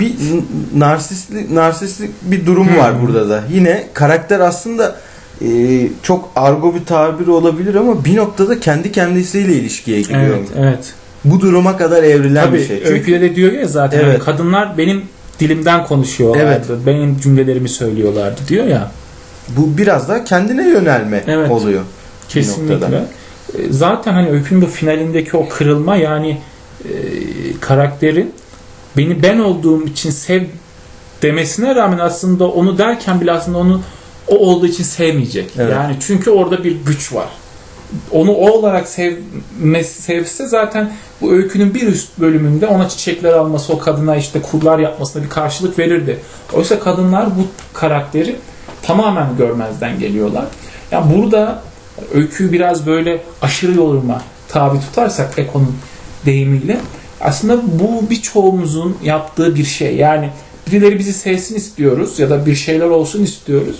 Bir 0.00 0.08
n- 0.10 0.80
narsistlik, 0.80 1.50
narsistlik 1.50 2.10
bir 2.22 2.46
durum 2.46 2.68
Hı 2.68 2.78
var 2.78 3.02
burada 3.02 3.28
da. 3.28 3.44
Yine 3.52 3.84
karakter 3.94 4.40
aslında 4.40 4.96
e, 5.44 5.48
çok 6.02 6.30
argo 6.36 6.74
bir 6.74 6.84
tabir 6.84 7.26
olabilir 7.26 7.74
ama 7.74 8.04
bir 8.04 8.16
noktada 8.16 8.60
kendi 8.60 8.92
kendisiyle 8.92 9.52
ilişkiye 9.54 10.00
giriyor. 10.00 10.20
Evet, 10.38 10.48
evet. 10.58 10.94
Bu 11.24 11.40
duruma 11.40 11.76
kadar 11.76 12.02
evrilen 12.02 12.44
Tabii 12.46 12.58
bir 12.58 12.66
şey. 12.66 12.76
Çünkü 12.78 12.92
öyküde 12.92 13.20
de 13.20 13.34
diyor 13.36 13.52
ya 13.52 13.68
zaten 13.68 13.98
Evet. 13.98 14.08
hani 14.08 14.18
kadınlar 14.18 14.78
benim 14.78 15.02
dilimden 15.40 15.84
konuşuyorlardı. 15.86 16.86
Benim 16.86 17.20
cümlelerimi 17.20 17.68
söylüyorlardı 17.68 18.40
diyor 18.48 18.66
ya. 18.66 18.90
Bu 19.56 19.78
biraz 19.78 20.08
da 20.08 20.24
kendine 20.24 20.68
yönelme 20.68 21.24
Evet. 21.26 21.50
oluyor. 21.50 21.82
Kesinlikle. 22.28 22.86
E, 22.96 23.02
Zaten 23.70 24.12
hani 24.12 24.30
öykünün 24.30 24.62
bu 24.62 24.66
finalindeki 24.66 25.36
o 25.36 25.48
kırılma 25.48 25.96
yani 25.96 26.38
e, 26.84 26.90
karakterin 27.60 28.32
beni 28.96 29.22
ben 29.22 29.38
olduğum 29.38 29.86
için 29.86 30.10
sev 30.10 30.42
demesine 31.22 31.74
rağmen 31.74 31.98
aslında 31.98 32.48
onu 32.48 32.78
derken 32.78 33.20
bile 33.20 33.32
aslında 33.32 33.58
onu 33.58 33.82
o 34.28 34.36
olduğu 34.38 34.66
için 34.66 34.84
sevmeyecek. 34.84 35.50
Evet. 35.58 35.72
Yani 35.72 35.96
çünkü 36.00 36.30
orada 36.30 36.64
bir 36.64 36.76
güç 36.86 37.12
var. 37.14 37.28
Onu 38.10 38.32
o 38.32 38.50
olarak 38.50 38.88
sevme, 38.88 39.84
sevse 39.84 40.46
zaten 40.46 40.92
bu 41.20 41.32
öykünün 41.32 41.74
bir 41.74 41.86
üst 41.86 42.18
bölümünde 42.20 42.66
ona 42.66 42.88
çiçekler 42.88 43.32
alması, 43.32 43.72
o 43.72 43.78
kadına 43.78 44.16
işte 44.16 44.42
kurlar 44.42 44.78
yapmasına 44.78 45.22
bir 45.22 45.28
karşılık 45.28 45.78
verirdi. 45.78 46.18
Oysa 46.52 46.80
kadınlar 46.80 47.26
bu 47.26 47.46
karakteri 47.74 48.36
tamamen 48.82 49.36
görmezden 49.36 49.98
geliyorlar. 49.98 50.44
Yani 50.90 51.14
burada 51.16 51.62
öyküyü 52.14 52.52
biraz 52.52 52.86
böyle 52.86 53.22
aşırı 53.42 53.74
yoruma 53.74 54.22
tabi 54.48 54.80
tutarsak 54.80 55.38
Eko'nun 55.38 55.76
deyimiyle 56.26 56.80
aslında 57.20 57.62
bu 57.80 58.10
birçoğumuzun 58.10 58.96
yaptığı 59.04 59.54
bir 59.54 59.64
şey. 59.64 59.96
Yani 59.96 60.30
birileri 60.66 60.98
bizi 60.98 61.12
sevsin 61.12 61.56
istiyoruz 61.56 62.18
ya 62.18 62.30
da 62.30 62.46
bir 62.46 62.54
şeyler 62.54 62.86
olsun 62.86 63.24
istiyoruz. 63.24 63.76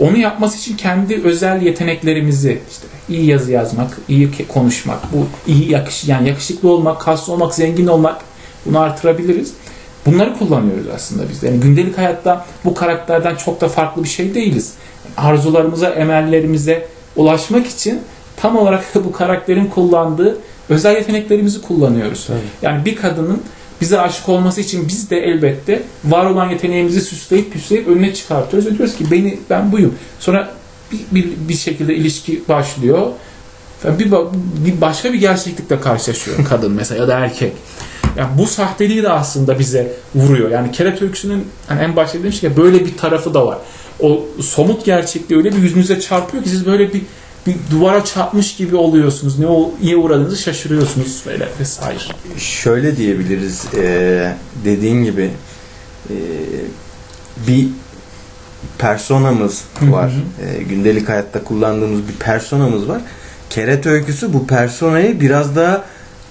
Onu 0.00 0.18
yapması 0.18 0.58
için 0.58 0.76
kendi 0.76 1.22
özel 1.24 1.62
yeteneklerimizi 1.62 2.62
işte 2.70 2.86
iyi 3.08 3.26
yazı 3.26 3.52
yazmak, 3.52 3.98
iyi 4.08 4.30
konuşmak, 4.48 4.98
bu 5.12 5.26
iyi 5.46 5.72
yakış 5.72 6.04
yani 6.08 6.28
yakışıklı 6.28 6.70
olmak, 6.70 7.00
kaslı 7.00 7.32
olmak, 7.32 7.54
zengin 7.54 7.86
olmak 7.86 8.20
bunu 8.66 8.80
artırabiliriz. 8.80 9.52
Bunları 10.06 10.38
kullanıyoruz 10.38 10.86
aslında 10.94 11.22
biz. 11.30 11.42
Yani 11.42 11.60
gündelik 11.60 11.98
hayatta 11.98 12.46
bu 12.64 12.74
karakterden 12.74 13.36
çok 13.36 13.60
da 13.60 13.68
farklı 13.68 14.04
bir 14.04 14.08
şey 14.08 14.34
değiliz. 14.34 14.72
Arzularımıza, 15.16 15.88
emellerimize 15.90 16.86
ulaşmak 17.16 17.66
için 17.66 18.00
tam 18.36 18.56
olarak 18.56 18.84
bu 18.94 19.12
karakterin 19.12 19.66
kullandığı 19.66 20.38
özel 20.68 20.96
yeteneklerimizi 20.96 21.62
kullanıyoruz. 21.62 22.26
Tabii. 22.26 22.38
Yani 22.62 22.84
bir 22.84 22.96
kadının 22.96 23.42
bize 23.80 24.00
aşık 24.00 24.28
olması 24.28 24.60
için 24.60 24.88
biz 24.88 25.10
de 25.10 25.18
elbette 25.18 25.82
var 26.04 26.26
olan 26.26 26.50
yeteneğimizi 26.50 27.00
süsleyip 27.00 27.52
püsleyip 27.52 27.88
önüne 27.88 28.14
çıkartıyoruz 28.14 28.68
ve 28.68 28.78
diyoruz 28.78 28.96
ki 28.96 29.10
beni 29.10 29.38
ben 29.50 29.72
buyum. 29.72 29.94
Sonra 30.20 30.50
bir, 30.92 31.00
bir, 31.12 31.30
bir 31.48 31.54
şekilde 31.54 31.94
ilişki 31.94 32.42
başlıyor. 32.48 33.06
Bir, 33.84 34.12
bir 34.66 34.80
başka 34.80 35.12
bir 35.12 35.18
gerçeklikle 35.18 35.80
karşılaşıyor 35.80 36.36
kadın 36.48 36.72
mesela 36.72 37.00
ya 37.00 37.08
da 37.08 37.18
erkek. 37.18 37.52
Yani 38.16 38.38
bu 38.38 38.46
sahteliği 38.46 39.02
de 39.02 39.08
aslında 39.08 39.58
bize 39.58 39.92
vuruyor. 40.14 40.50
Yani 40.50 40.72
Keret 40.72 41.02
öyküsünün 41.02 41.46
hani 41.66 41.80
en 41.80 41.96
başta 41.96 42.32
şey 42.32 42.50
ya, 42.50 42.56
böyle 42.56 42.86
bir 42.86 42.96
tarafı 42.96 43.34
da 43.34 43.46
var. 43.46 43.58
O 44.00 44.24
somut 44.42 44.84
gerçekliği 44.84 45.38
öyle 45.38 45.52
bir 45.52 45.62
yüzünüze 45.62 46.00
çarpıyor 46.00 46.42
ki 46.42 46.48
siz 46.48 46.66
böyle 46.66 46.92
bir 46.92 47.02
bir 47.46 47.54
duvara 47.70 48.04
çarpmış 48.04 48.56
gibi 48.56 48.76
oluyorsunuz. 48.76 49.38
Ne 49.38 49.46
o 49.46 49.70
niye 49.82 49.96
uğradığınızı 49.96 50.36
şaşırıyorsunuz 50.36 51.22
böyle 51.26 51.48
vesaire. 51.60 51.98
Şöyle 52.38 52.96
diyebiliriz 52.96 53.64
e, 53.76 54.36
dediğin 54.64 55.04
gibi 55.04 55.30
e, 56.10 56.16
bir 57.46 57.68
personamız 58.78 59.62
Hı 59.78 59.86
hı. 59.86 59.92
var. 59.92 60.12
E, 60.46 60.62
gündelik 60.62 61.08
hayatta 61.08 61.44
kullandığımız 61.44 62.08
bir 62.08 62.12
personamız 62.12 62.88
var. 62.88 63.00
Keret 63.50 63.86
öyküsü 63.86 64.32
bu 64.32 64.46
personayı 64.46 65.20
biraz 65.20 65.56
daha 65.56 65.84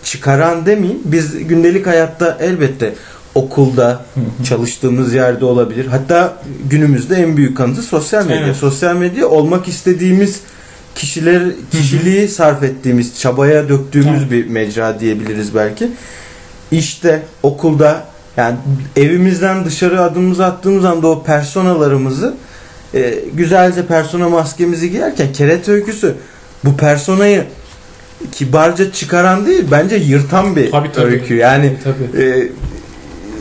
çıkaran 0.03 0.65
demeyeyim. 0.65 1.01
Biz 1.05 1.47
gündelik 1.47 1.87
hayatta 1.87 2.37
elbette 2.41 2.93
okulda 3.35 4.05
çalıştığımız 4.47 5.13
yerde 5.13 5.45
olabilir. 5.45 5.85
Hatta 5.85 6.37
günümüzde 6.69 7.15
en 7.15 7.37
büyük 7.37 7.57
kanıtı 7.57 7.81
sosyal 7.81 8.25
medya. 8.25 8.45
Evet. 8.45 8.55
Sosyal 8.55 8.95
medya 8.95 9.27
olmak 9.27 9.67
istediğimiz 9.67 10.39
kişiler 10.95 11.43
kişiliği 11.71 12.27
sarf 12.27 12.63
ettiğimiz, 12.63 13.19
çabaya 13.19 13.69
döktüğümüz 13.69 14.21
Evet. 14.21 14.31
bir 14.31 14.47
mecra 14.47 14.99
diyebiliriz 14.99 15.55
belki. 15.55 15.91
İşte 16.71 17.23
okulda 17.43 18.05
yani 18.37 18.55
evimizden 18.95 19.65
dışarı 19.65 20.01
adımımızı 20.01 20.45
attığımız 20.45 20.85
anda 20.85 21.07
o 21.07 21.23
personalarımızı 21.23 22.33
e, 22.93 23.19
güzelce 23.33 23.85
persona 23.85 24.29
maskemizi 24.29 24.91
giyerken 24.91 25.33
keret 25.33 25.69
öyküsü 25.69 26.15
bu 26.63 26.77
personayı 26.77 27.45
kibarca 28.31 28.91
çıkaran 28.91 29.45
değil 29.45 29.65
bence 29.71 29.95
yırtan 29.95 30.55
bir 30.55 30.71
Tabii, 30.71 30.91
tabii. 30.91 31.05
öykü. 31.05 31.35
Yani 31.35 31.73
Tabii. 31.83 32.23
e, 32.23 32.47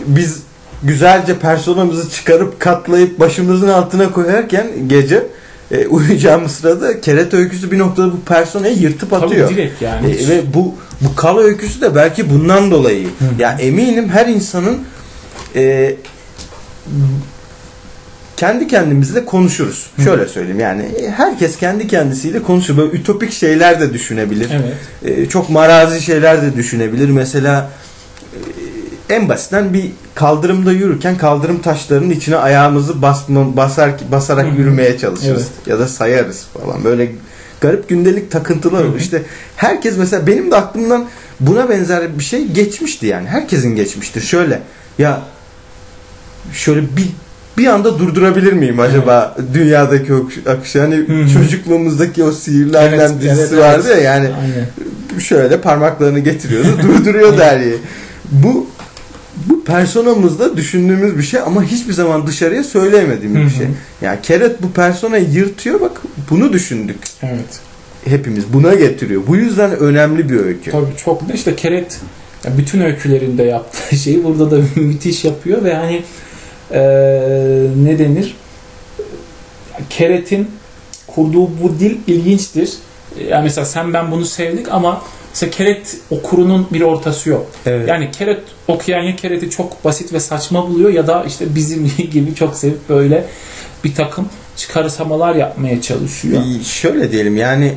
biz 0.06 0.42
güzelce 0.82 1.38
personamızı 1.38 2.10
çıkarıp 2.10 2.60
katlayıp 2.60 3.20
başımızın 3.20 3.68
altına 3.68 4.12
koyarken 4.12 4.66
gece 4.86 5.26
e, 5.70 5.86
uyuyacağımız 5.86 6.52
sırada 6.52 7.00
keret 7.00 7.34
öyküsü 7.34 7.70
bir 7.70 7.78
noktada 7.78 8.12
bu 8.12 8.20
personayı 8.20 8.78
yırtıp 8.78 9.12
atıyor. 9.12 9.48
Tabii 9.48 9.56
direkt 9.56 9.82
yani. 9.82 10.10
E, 10.10 10.28
ve 10.28 10.54
bu 10.54 10.74
bu 11.00 11.16
kal 11.16 11.38
öyküsü 11.38 11.80
de 11.80 11.94
belki 11.94 12.30
bundan 12.30 12.70
dolayı. 12.70 13.06
Hı. 13.06 13.24
Ya 13.38 13.56
eminim 13.60 14.08
her 14.08 14.26
insanın 14.26 14.78
e, 15.56 15.94
kendi 18.42 18.66
kendimizle 18.68 19.24
konuşuruz. 19.24 19.86
Hı. 19.96 20.02
Şöyle 20.02 20.28
söyleyeyim 20.28 20.60
yani 20.60 20.82
e, 20.82 21.10
herkes 21.10 21.56
kendi 21.56 21.86
kendisiyle 21.86 22.42
konuşur. 22.42 22.76
Böyle 22.76 22.92
ütopik 22.92 23.32
şeyler 23.32 23.80
de 23.80 23.92
düşünebilir. 23.92 24.50
Evet. 24.52 25.18
E, 25.18 25.28
çok 25.28 25.50
marazi 25.50 26.00
şeyler 26.00 26.42
de 26.42 26.56
düşünebilir. 26.56 27.08
Mesela 27.08 27.70
e, 29.08 29.14
en 29.14 29.28
basitten 29.28 29.74
bir 29.74 29.90
kaldırımda 30.14 30.72
yürürken 30.72 31.18
kaldırım 31.18 31.62
taşlarının 31.62 32.10
içine 32.10 32.36
ayağımızı 32.36 33.02
basma, 33.02 33.56
basar 33.56 33.92
basarak 34.12 34.52
Hı 34.52 34.56
yürümeye 34.56 34.98
çalışırız. 34.98 35.48
Evet. 35.56 35.66
Ya 35.66 35.78
da 35.78 35.88
sayarız 35.88 36.44
falan. 36.44 36.84
Böyle 36.84 37.12
garip 37.60 37.88
gündelik 37.88 38.30
takıntılar 38.30 38.84
olur. 38.84 38.98
İşte 38.98 39.22
herkes 39.56 39.98
mesela 39.98 40.26
benim 40.26 40.50
de 40.50 40.56
aklımdan 40.56 41.06
buna 41.40 41.68
benzer 41.68 42.18
bir 42.18 42.24
şey 42.24 42.46
geçmişti 42.46 43.06
yani. 43.06 43.28
Herkesin 43.28 43.76
geçmiştir. 43.76 44.20
Şöyle 44.20 44.60
ya 44.98 45.22
şöyle 46.52 46.96
bir 46.96 47.08
bir 47.58 47.66
anda 47.66 47.98
durdurabilir 47.98 48.52
miyim 48.52 48.80
acaba 48.80 49.36
dünyadaki 49.54 50.12
akışı? 50.46 50.80
Hani 50.80 50.94
Hı 50.94 51.22
hı. 51.22 51.32
çocukluğumuzdaki 51.32 52.24
o 52.24 52.32
sihirli 52.32 52.76
Evet, 52.76 53.00
Annem 53.00 53.20
dizisi 53.20 53.40
evet, 53.40 53.52
evet. 53.52 53.62
vardı 53.62 53.88
ya 53.88 53.96
yani 53.96 54.26
Aynen. 54.40 55.20
şöyle 55.20 55.60
parmaklarını 55.60 56.18
getiriyordu 56.18 56.68
durduruyor 56.82 57.38
Derya'yı. 57.38 57.78
Bu 58.30 58.66
bu 59.46 59.64
personamızda 59.64 60.56
düşündüğümüz 60.56 61.18
bir 61.18 61.22
şey 61.22 61.40
ama 61.40 61.62
hiçbir 61.64 61.92
zaman 61.92 62.26
dışarıya 62.26 62.64
söyleyemediğimiz 62.64 63.44
bir 63.52 63.56
şey. 63.56 63.66
Yani 64.02 64.18
Keret 64.22 64.62
bu 64.62 64.70
personayı 64.70 65.28
yırtıyor 65.30 65.80
bak 65.80 66.00
bunu 66.30 66.52
düşündük 66.52 66.98
Evet. 67.22 67.60
hepimiz 68.04 68.44
buna 68.52 68.74
getiriyor. 68.74 69.22
Bu 69.26 69.36
yüzden 69.36 69.70
önemli 69.70 70.28
bir 70.28 70.36
öykü. 70.40 70.70
Tabii 70.70 70.96
çok 71.04 71.28
da 71.28 71.32
işte 71.32 71.56
Keret 71.56 72.00
ya 72.44 72.58
bütün 72.58 72.80
öykülerinde 72.80 73.42
yaptığı 73.42 73.96
şeyi 74.04 74.24
burada 74.24 74.50
da 74.50 74.64
müthiş 74.76 75.24
yapıyor 75.24 75.64
ve 75.64 75.74
hani 75.74 76.02
eee, 76.72 76.80
ne 77.84 77.98
denir? 77.98 78.36
Keret'in 79.90 80.50
kurduğu 81.06 81.42
bu 81.62 81.78
dil 81.80 81.96
ilginçtir. 82.06 82.72
Yani 83.28 83.42
mesela 83.44 83.64
sen 83.64 83.94
ben 83.94 84.10
bunu 84.10 84.24
sevdik 84.24 84.66
ama 84.70 85.02
mesela 85.30 85.50
Keret 85.50 85.96
okurunun 86.10 86.66
bir 86.72 86.80
ortası 86.80 87.30
yok. 87.30 87.46
Evet. 87.66 87.88
Yani 87.88 88.10
Keret 88.10 88.40
okuyan 88.68 89.02
ya 89.02 89.16
Keret'i 89.16 89.50
çok 89.50 89.84
basit 89.84 90.12
ve 90.12 90.20
saçma 90.20 90.68
buluyor 90.68 90.90
ya 90.90 91.06
da 91.06 91.24
işte 91.28 91.54
bizim 91.54 91.92
gibi 92.12 92.34
çok 92.34 92.56
sevip 92.56 92.88
böyle 92.88 93.24
bir 93.84 93.94
takım 93.94 94.28
çıkarısamalar 94.56 95.34
yapmaya 95.34 95.80
çalışıyor. 95.82 96.42
Bir 96.44 96.64
şöyle 96.64 97.12
diyelim 97.12 97.36
yani 97.36 97.72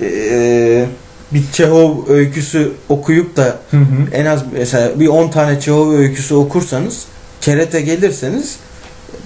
eee, 0.00 0.86
bir 1.32 1.42
Çehov 1.52 2.08
öyküsü 2.08 2.72
okuyup 2.88 3.36
da 3.36 3.58
Hı 3.70 3.76
hı. 3.76 3.82
en 4.12 4.26
az 4.26 4.42
mesela 4.52 5.00
bir 5.00 5.08
10 5.08 5.28
tane 5.28 5.60
Çehov 5.60 5.92
öyküsü 5.92 6.34
okursanız 6.34 7.04
Keret'e 7.48 7.80
gelirseniz 7.80 8.56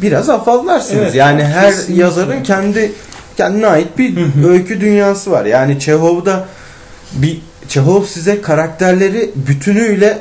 biraz 0.03 0.29
afallarsınız. 0.31 1.03
Evet, 1.03 1.15
yani 1.15 1.45
her 1.45 1.71
kesinlikle. 1.71 2.03
yazarın 2.03 2.43
kendi 2.43 2.93
kendine 3.37 3.67
ait 3.67 3.99
bir 3.99 4.19
öykü 4.49 4.81
dünyası 4.81 5.31
var. 5.31 5.45
Yani 5.45 5.81
Çehov'da 5.81 6.45
bir 7.13 7.41
Çehov 7.69 8.05
size 8.05 8.41
karakterleri 8.41 9.31
bütünüyle 9.49 10.19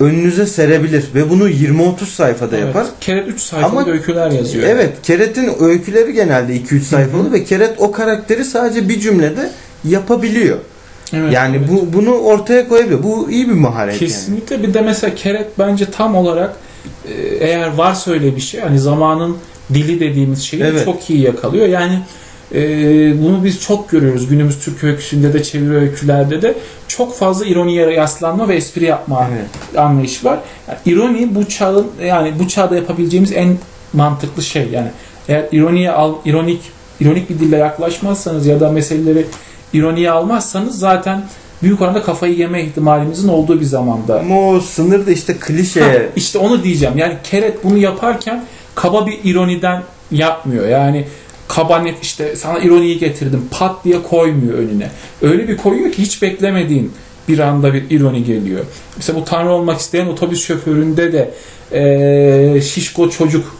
önünüze 0.00 0.46
serebilir 0.46 1.04
ve 1.14 1.30
bunu 1.30 1.48
20-30 1.48 2.04
sayfada 2.06 2.56
Evet, 2.56 2.66
yapar. 2.66 2.86
Keret 3.00 3.28
3 3.28 3.40
sayfalık 3.40 3.72
Ama- 3.72 3.92
öyküler 3.92 4.30
yazıyor. 4.30 4.68
Evet, 4.68 4.92
Keret'in 5.02 5.50
öyküleri 5.60 6.12
genelde 6.12 6.56
2-3 6.56 6.80
sayfalı 6.80 7.32
ve 7.32 7.44
Keret 7.44 7.74
o 7.78 7.92
karakteri 7.92 8.44
sadece 8.44 8.88
bir 8.88 9.00
cümlede 9.00 9.50
yapabiliyor. 9.84 10.58
Evet, 11.12 11.32
yani 11.32 11.56
evet. 11.56 11.68
bu 11.72 11.92
bunu 11.92 12.10
ortaya 12.14 12.68
koyabiliyor. 12.68 13.02
Bu 13.02 13.30
iyi 13.30 13.48
bir 13.48 13.54
maharet 13.54 13.94
yani. 14.02 14.10
Kesinlikle 14.10 14.62
bir 14.62 14.74
de 14.74 14.80
mesela 14.80 15.14
Keret 15.14 15.58
bence 15.58 15.90
tam 15.90 16.16
olarak 16.16 16.56
eğer 17.40 17.74
varsa 17.74 18.10
öyle 18.10 18.36
bir 18.36 18.40
şey 18.40 18.60
hani 18.60 18.78
zamanın 18.78 19.36
dili 19.74 20.00
dediğimiz 20.00 20.42
şeyi 20.42 20.62
Evet. 20.62 20.84
çok 20.84 21.10
iyi 21.10 21.20
yakalıyor. 21.20 21.66
Yani 21.66 21.98
e, 22.54 22.60
bunu 23.22 23.44
biz 23.44 23.60
çok 23.60 23.90
görüyoruz 23.90 24.28
günümüz 24.28 24.58
Türk 24.58 24.84
öyküsünde 24.84 25.32
de 25.32 25.42
çeviri 25.42 25.76
öykülerde 25.76 26.42
de 26.42 26.54
çok 26.88 27.16
fazla 27.16 27.46
ironiye 27.46 27.90
yaslanma 27.90 28.48
ve 28.48 28.56
espri 28.56 28.84
yapma 28.84 29.28
Evet. 29.32 29.78
anlayışı 29.78 30.24
var. 30.26 30.38
Yani 30.68 30.78
ironi 30.86 31.34
bu 31.34 31.48
çağın 31.48 31.86
yani 32.04 32.32
bu 32.38 32.48
çağda 32.48 32.76
yapabileceğimiz 32.76 33.32
en 33.32 33.58
mantıklı 33.92 34.42
şey. 34.42 34.68
Yani 34.72 34.88
eğer 35.28 35.44
ironiye 35.52 35.90
al 35.90 36.14
ironik 36.24 36.60
ironik 37.00 37.30
bir 37.30 37.38
dille 37.38 37.56
yaklaşmazsanız 37.56 38.46
ya 38.46 38.60
da 38.60 38.70
meseleleri 38.70 39.26
ironiye 39.72 40.10
almazsanız 40.10 40.78
zaten 40.78 41.22
büyük 41.62 41.80
oranda 41.80 42.02
kafayı 42.02 42.34
yeme 42.34 42.62
ihtimalimizin 42.64 43.28
olduğu 43.28 43.60
bir 43.60 43.64
zamanda. 43.64 44.20
Ama 44.20 44.48
o 44.48 44.60
sınır 44.60 45.06
da 45.06 45.10
işte 45.10 45.36
klişe. 45.36 45.80
Ha, 45.82 45.92
işte 46.16 46.38
onu 46.38 46.64
diyeceğim. 46.64 46.98
Yani 46.98 47.16
Keret 47.24 47.64
bunu 47.64 47.78
yaparken 47.78 48.44
kaba 48.74 49.06
bir 49.06 49.18
ironiden 49.24 49.82
yapmıyor. 50.10 50.68
Yani 50.68 51.04
kaba 51.48 51.78
net 51.78 52.02
işte 52.02 52.36
sana 52.36 52.58
ironiyi 52.58 52.98
getirdim 52.98 53.48
pat 53.50 53.84
diye 53.84 54.02
koymuyor 54.02 54.58
önüne. 54.58 54.90
Öyle 55.22 55.48
bir 55.48 55.56
koyuyor 55.56 55.92
ki 55.92 56.02
hiç 56.02 56.22
beklemediğin 56.22 56.92
bir 57.28 57.38
anda 57.38 57.74
bir 57.74 57.90
ironi 57.90 58.24
geliyor. 58.24 58.64
Mesela 58.96 59.20
bu 59.20 59.24
Tanrı 59.24 59.50
olmak 59.50 59.80
isteyen 59.80 60.06
otobüs 60.06 60.46
şoföründe 60.46 61.12
de 61.12 61.30
eee, 61.72 62.60
şişko 62.60 63.10
çocuk 63.10 63.56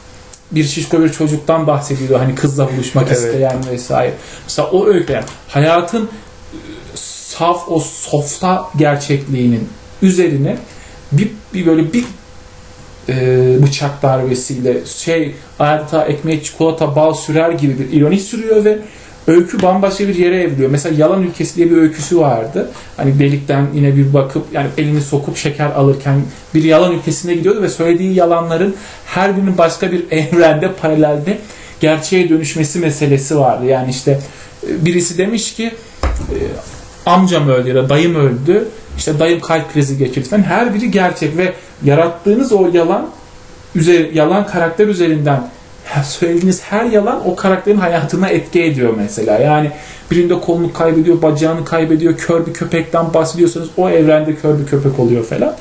bir 0.51 0.65
şişko 0.65 1.03
bir 1.03 1.13
çocuktan 1.13 1.67
bahsediyor. 1.67 2.19
Hani 2.21 2.35
kızla 2.35 2.69
buluşmak 2.73 3.07
Evet. 3.09 3.17
isteyen 3.19 3.57
vesaire. 3.73 4.13
Mesela 4.45 4.71
o 4.71 4.87
öykü 4.87 5.13
yani 5.13 5.25
hayatın 5.49 6.09
saf 7.39 7.69
o 7.69 7.81
softa 7.81 8.65
gerçekliğinin 8.77 9.69
üzerine 10.03 10.57
bir, 11.13 11.31
bir 11.55 11.67
böyle 11.67 11.93
bir 11.93 12.05
e, 13.09 13.63
bıçak 13.63 14.03
darbesiyle 14.03 14.87
şey 14.87 15.35
adeta 15.59 16.05
ekmek, 16.05 16.45
çikolata, 16.45 16.97
bal 16.97 17.15
sürer 17.15 17.51
gibi 17.51 17.79
bir 17.79 17.99
ironi 17.99 18.21
sürüyor 18.21 18.65
ve 18.65 18.79
öykü 19.27 19.63
bambaşka 19.63 20.09
bir 20.09 20.15
yere 20.15 20.43
evriliyor. 20.43 20.71
Mesela 20.71 20.95
Yalan 20.99 21.23
Ülkesi 21.23 21.57
diye 21.57 21.71
bir 21.71 21.77
öyküsü 21.77 22.19
vardı. 22.19 22.71
Hani 22.97 23.19
delikten 23.19 23.67
yine 23.75 23.97
bir 23.97 24.15
bakıp 24.15 24.47
yani 24.53 24.69
elini 24.79 25.01
sokup 25.01 25.37
şeker 25.37 25.71
alırken 25.71 26.23
bir 26.55 26.65
yalan 26.65 26.93
ülkesine 26.93 27.35
gidiyordu 27.35 27.63
ve 27.63 27.69
söylediği 27.69 28.15
yalanların 28.15 28.77
her 29.07 29.37
birinin 29.37 29.59
başka 29.59 29.93
bir 29.93 30.05
evrende, 30.11 30.73
paralelde 30.73 31.39
gerçeğe 31.81 32.29
dönüşmesi 32.29 32.79
meselesi 32.79 33.39
vardı. 33.39 33.67
Yani 33.67 33.91
işte 33.91 34.21
e, 34.69 34.85
birisi 34.85 35.19
demiş 35.19 35.55
ki 35.55 35.75
e, 36.31 36.37
amcam 37.07 37.49
öldü 37.49 37.69
ya 37.69 37.75
da 37.75 37.89
dayım 37.89 38.15
öldü. 38.15 38.69
İşte 38.97 39.19
dayım 39.19 39.41
kalp 39.41 39.73
krizi 39.73 39.99
geçirdi 39.99 40.29
falan. 40.29 40.43
Her 40.43 40.75
biri 40.75 40.91
gerçek 40.91 41.37
ve 41.37 41.53
yarattığınız 41.85 42.53
o 42.53 42.69
yalan 42.73 43.07
üzer, 43.75 44.11
yalan 44.13 44.47
karakter 44.47 44.87
üzerinden 44.87 45.51
söylediğiniz 46.05 46.63
her 46.63 46.85
yalan 46.85 47.29
o 47.29 47.37
karakterin 47.37 47.77
hayatına 47.77 48.29
etki 48.29 48.63
ediyor 48.63 48.95
mesela. 48.97 49.39
Yani 49.39 49.71
birinde 50.11 50.41
kolunu 50.41 50.73
kaybediyor, 50.73 51.23
bacağını 51.23 51.65
kaybediyor, 51.65 52.17
kör 52.17 52.47
bir 52.47 52.53
köpekten 52.53 53.15
bahsediyorsanız 53.15 53.69
o 53.77 53.91
evrende 53.91 54.35
kör 54.35 54.59
bir 54.59 54.67
köpek 54.67 54.99
oluyor 54.99 55.25
falan. 55.25 55.57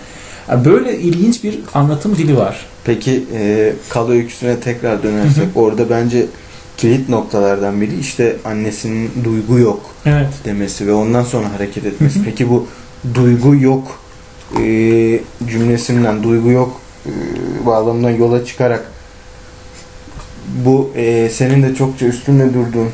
Yani 0.49 0.65
böyle 0.65 0.97
ilginç 0.97 1.43
bir 1.43 1.59
anlatım 1.73 2.15
dili 2.15 2.37
var. 2.37 2.65
Peki 2.85 3.23
e, 3.33 3.73
Kal 3.89 4.09
öyküsüne 4.09 4.59
tekrar 4.59 5.03
dönersek 5.03 5.47
orada 5.55 5.89
bence 5.89 6.25
kilit 6.77 7.09
noktalardan 7.09 7.81
biri 7.81 7.99
işte 7.99 8.35
annesinin 8.45 9.11
duygu 9.23 9.59
yok 9.59 9.81
Evet. 10.05 10.27
demesi 10.45 10.87
ve 10.87 10.93
ondan 10.93 11.23
sonra 11.23 11.53
hareket 11.53 11.85
etmesi. 11.85 12.15
Hı 12.15 12.19
hı. 12.19 12.25
Peki 12.25 12.49
bu 12.49 12.67
duygu 13.15 13.55
yok 13.55 13.99
e, 14.61 14.63
cümlesinden 15.47 16.23
duygu 16.23 16.51
yok 16.51 16.81
e, 17.05 17.11
bağlamından 17.65 18.09
yola 18.09 18.45
çıkarak 18.45 18.83
bu 20.65 20.91
e, 20.95 21.29
senin 21.29 21.63
de 21.63 21.75
çokça 21.75 22.05
üstünde 22.05 22.53
durduğun 22.53 22.89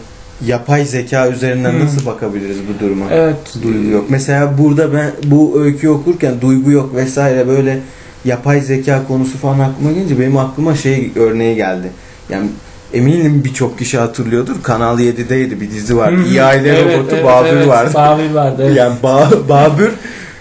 yapay 0.46 0.86
zeka 0.86 1.30
üzerinden 1.30 1.74
Hı. 1.74 1.80
nasıl 1.80 2.06
bakabiliriz 2.06 2.58
bu 2.68 2.80
duruma? 2.86 3.06
Evet. 3.12 3.38
Duygu 3.64 3.90
yok. 3.90 4.06
Mesela 4.10 4.58
burada 4.58 4.94
ben 4.94 5.12
bu 5.24 5.62
öyküyü 5.62 5.92
okurken 5.92 6.42
duygu 6.42 6.72
yok 6.72 6.96
vesaire 6.96 7.48
böyle 7.48 7.80
yapay 8.26 8.62
zeka 8.62 9.08
konusu 9.08 9.38
falan 9.38 9.60
aklıma 9.60 9.92
gelince 9.92 10.20
benim 10.20 10.38
aklıma 10.38 10.76
şey 10.76 11.12
örneği 11.16 11.56
geldi. 11.56 11.92
Yani 12.30 12.48
eminim 12.94 13.42
birçok 13.46 13.78
kişi 13.80 13.98
hatırlıyordur. 13.98 14.56
Kanal 14.64 15.00
7'deydi 15.00 15.62
bir 15.62 15.72
dizi 15.72 15.98
var. 15.98 16.14
Hı 16.14 16.18
hı. 16.18 16.24
İyi 16.28 16.44
Aile 16.44 16.70
Evet, 16.80 16.98
Robotu 16.98 17.16
evet, 17.16 17.26
Babür 17.26 17.50
evet. 17.50 17.68
vardı. 17.68 17.92
Babür 17.96 18.30
vardı. 18.34 18.64
Evet. 18.66 18.78
Yani 18.78 18.96
ba- 19.04 19.50
Babür 19.50 19.90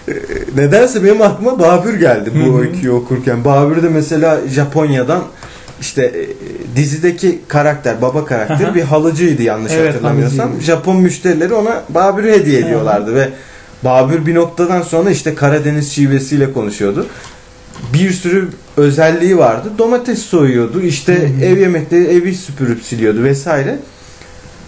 e, 0.07 0.13
nedense 0.55 1.03
benim 1.03 1.21
aklıma 1.21 1.59
Babür 1.59 1.93
geldi 1.99 2.31
bu 2.35 2.59
öyküyü 2.59 2.91
okurken. 2.91 3.45
Babür 3.45 3.83
de 3.83 3.89
mesela 3.89 4.37
Japonya'dan 4.47 5.23
işte 5.81 6.03
e, 6.05 6.75
dizideki 6.75 7.39
karakter, 7.47 8.01
baba 8.01 8.25
karakter 8.25 8.75
bir 8.75 8.81
halıcıydı 8.81 9.41
yanlış 9.43 9.71
Evet, 9.75 9.93
hatırlamıyorsam. 9.93 10.39
halıcıydı. 10.39 10.65
Japon 10.65 10.97
müşterileri 10.97 11.53
ona 11.53 11.83
Babür'ü 11.89 12.31
hediye 12.31 12.59
ediyorlardı 12.59 13.15
ve 13.15 13.29
Babür 13.83 14.25
bir 14.25 14.35
noktadan 14.35 14.81
sonra 14.81 15.11
işte 15.11 15.35
Karadeniz 15.35 15.91
şivesiyle 15.91 16.53
konuşuyordu. 16.53 17.05
Bir 17.93 18.11
sürü 18.11 18.49
özelliği 18.77 19.37
vardı. 19.37 19.71
Domates 19.77 20.21
soyuyordu. 20.21 20.81
işte 20.81 21.13
Hı 21.13 21.25
hı. 21.25 21.45
ev 21.45 21.57
yemekleri 21.57 22.05
evi 22.05 22.35
süpürüp 22.35 22.83
siliyordu 22.83 23.23
vesaire. 23.23 23.79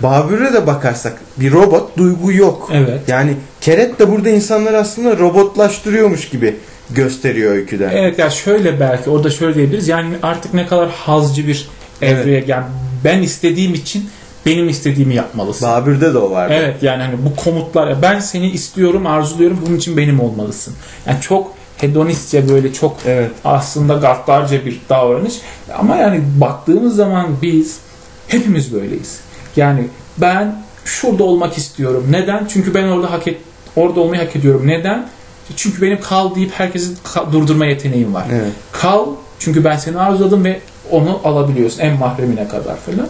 Babür'e 0.03 0.53
de 0.53 0.67
bakarsak 0.67 1.13
bir 1.37 1.51
robot 1.51 1.97
duygu 1.97 2.31
yok. 2.31 2.69
Evet. 2.73 2.99
Yani 3.07 3.35
Keret 3.61 3.99
de 3.99 4.11
burada 4.11 4.29
insanları 4.29 4.77
aslında 4.77 5.17
robotlaştırıyormuş 5.17 6.29
gibi 6.29 6.55
gösteriyor 6.89 7.51
öyküde. 7.51 7.89
Evet 7.93 8.19
ya 8.19 8.29
şöyle 8.29 8.79
belki 8.79 9.09
orada 9.09 9.29
şöyle 9.29 9.55
diyebiliriz. 9.55 9.87
Yani 9.87 10.15
artık 10.23 10.53
ne 10.53 10.67
kadar 10.67 10.89
hazcı 10.89 11.47
bir 11.47 11.69
evreye 12.01 12.43
yani 12.47 12.65
ben 13.03 13.21
istediğim 13.21 13.73
için 13.73 14.09
benim 14.45 14.69
istediğimi 14.69 15.15
yapmalısın. 15.15 15.69
Babür'de 15.69 16.13
de 16.13 16.17
o 16.17 16.31
vardı. 16.31 16.53
Evet 16.57 16.83
yani 16.83 17.03
hani 17.03 17.15
bu 17.25 17.35
komutlar 17.35 18.01
ben 18.01 18.19
seni 18.19 18.51
istiyorum, 18.51 19.07
arzuluyorum 19.07 19.59
bunun 19.65 19.77
için 19.77 19.97
benim 19.97 20.19
olmalısın. 20.19 20.73
Yani 21.07 21.21
çok 21.21 21.53
hedonistçe 21.81 22.49
böyle 22.49 22.73
çok 22.73 22.97
Evet. 23.05 23.31
aslında 23.45 23.93
gaddarca 23.93 24.65
bir 24.65 24.81
davranış. 24.89 25.33
Ama 25.79 25.95
yani 25.95 26.21
baktığımız 26.41 26.95
zaman 26.95 27.27
biz 27.41 27.79
hepimiz 28.27 28.73
böyleyiz. 28.73 29.19
Yani 29.55 29.87
ben 30.17 30.63
şurada 30.85 31.23
olmak 31.23 31.57
istiyorum. 31.57 32.07
Neden? 32.11 32.45
Çünkü 32.49 32.73
ben 32.73 32.87
orada 32.87 33.11
hak 33.11 33.27
et, 33.27 33.37
orada 33.75 33.99
olmayı 33.99 34.21
hak 34.21 34.35
ediyorum. 34.35 34.67
Neden? 34.67 35.07
Çünkü 35.55 35.81
benim 35.81 36.01
kal 36.01 36.35
deyip 36.35 36.51
herkesi 36.51 36.91
durdurma 37.31 37.65
yeteneğim 37.65 38.13
var. 38.13 38.25
Evet. 38.31 38.51
Kal 38.71 39.05
çünkü 39.39 39.63
ben 39.63 39.77
seni 39.77 39.97
arzuladım 39.97 40.43
ve 40.43 40.59
onu 40.91 41.19
alabiliyorsun 41.23 41.79
en 41.79 41.97
mahremine 41.97 42.47
kadar 42.47 42.75
falan. 42.77 43.07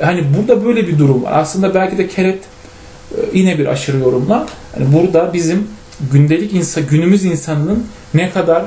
Hani 0.00 0.24
burada 0.36 0.64
böyle 0.64 0.88
bir 0.88 0.98
durum 0.98 1.22
var. 1.24 1.32
Aslında 1.34 1.74
belki 1.74 1.98
de 1.98 2.08
Keret 2.08 2.38
e, 3.12 3.16
yine 3.32 3.58
bir 3.58 3.66
aşırı 3.66 3.98
yorumla. 3.98 4.46
Hani 4.74 4.92
burada 4.92 5.32
bizim 5.32 5.68
gündelik 6.12 6.52
insan, 6.52 6.86
günümüz 6.86 7.24
insanının 7.24 7.86
ne 8.14 8.30
kadar 8.30 8.64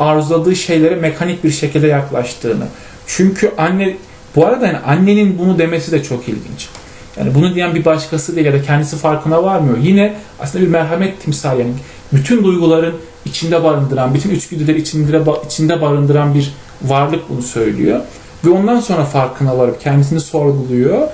arzuladığı 0.00 0.56
şeylere 0.56 0.94
mekanik 0.94 1.44
bir 1.44 1.50
şekilde 1.50 1.86
yaklaştığını. 1.86 2.64
Çünkü 3.06 3.52
anne 3.58 3.96
bu 4.36 4.46
arada 4.46 4.66
yani 4.66 4.78
annenin 4.78 5.38
bunu 5.38 5.58
demesi 5.58 5.92
de 5.92 6.02
çok 6.02 6.28
ilginç. 6.28 6.68
Yani 7.16 7.34
bunu 7.34 7.54
diyen 7.54 7.74
bir 7.74 7.84
başkası 7.84 8.36
değil 8.36 8.46
ya 8.46 8.52
da 8.52 8.62
kendisi 8.62 8.96
farkına 8.96 9.42
varmıyor. 9.42 9.78
Yine 9.78 10.14
aslında 10.40 10.64
bir 10.64 10.70
merhamet 10.70 11.22
timsali 11.22 11.60
yani 11.60 11.72
bütün 12.12 12.44
duyguların 12.44 12.94
içinde 13.24 13.64
barındıran, 13.64 14.14
bütün 14.14 14.30
içgüdüleri 14.30 14.80
içinde, 14.80 15.22
içinde 15.46 15.80
barındıran 15.82 16.34
bir 16.34 16.54
varlık 16.82 17.28
bunu 17.28 17.42
söylüyor. 17.42 18.00
Ve 18.44 18.50
ondan 18.50 18.80
sonra 18.80 19.04
farkına 19.04 19.58
varıp 19.58 19.80
kendisini 19.80 20.20
sorguluyor. 20.20 21.08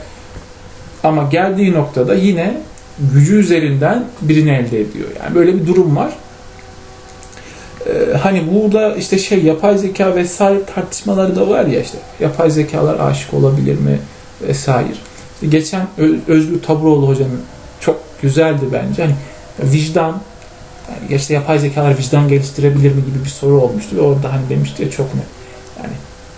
Ama 1.05 1.23
geldiği 1.23 1.73
noktada 1.73 2.15
yine 2.15 2.61
gücü 2.99 3.37
üzerinden 3.37 4.05
birini 4.23 4.51
elde 4.51 4.81
ediyor. 4.81 5.09
Yani 5.23 5.35
böyle 5.35 5.55
bir 5.55 5.67
durum 5.67 5.97
var. 5.97 6.13
Ee, 7.87 8.17
hani 8.17 8.43
burada 8.55 8.95
işte 8.95 9.19
şey 9.19 9.45
yapay 9.45 9.79
zeka 9.79 10.17
vesaire 10.17 10.65
tartışmaları 10.75 11.37
da 11.37 11.49
var 11.49 11.67
ya 11.67 11.81
işte 11.81 11.99
yapay 12.21 12.51
zekalar 12.51 13.01
aşık 13.01 13.35
olabilir 13.35 13.79
mi 13.79 13.99
vesaire. 14.49 14.89
İşte 15.35 15.47
geçen 15.47 15.87
Özgür 16.29 16.63
Taburoğlu 16.63 17.09
hocanın 17.09 17.41
çok 17.81 18.01
güzeldi 18.23 18.65
bence. 18.73 19.03
Hani 19.03 19.15
vicdan 19.73 20.21
yani 20.89 21.17
işte 21.21 21.35
yapay 21.35 21.59
zekalar 21.59 21.99
vicdan 21.99 22.29
geliştirebilir 22.29 22.95
mi 22.95 23.05
gibi 23.05 23.25
bir 23.25 23.31
soru 23.31 23.61
olmuştu 23.61 23.97
ve 23.97 24.01
orada 24.01 24.33
hani 24.33 24.49
demişti 24.49 24.83
ya 24.83 24.91
çok 24.91 25.15
net. 25.15 25.25
Yani 25.83 25.95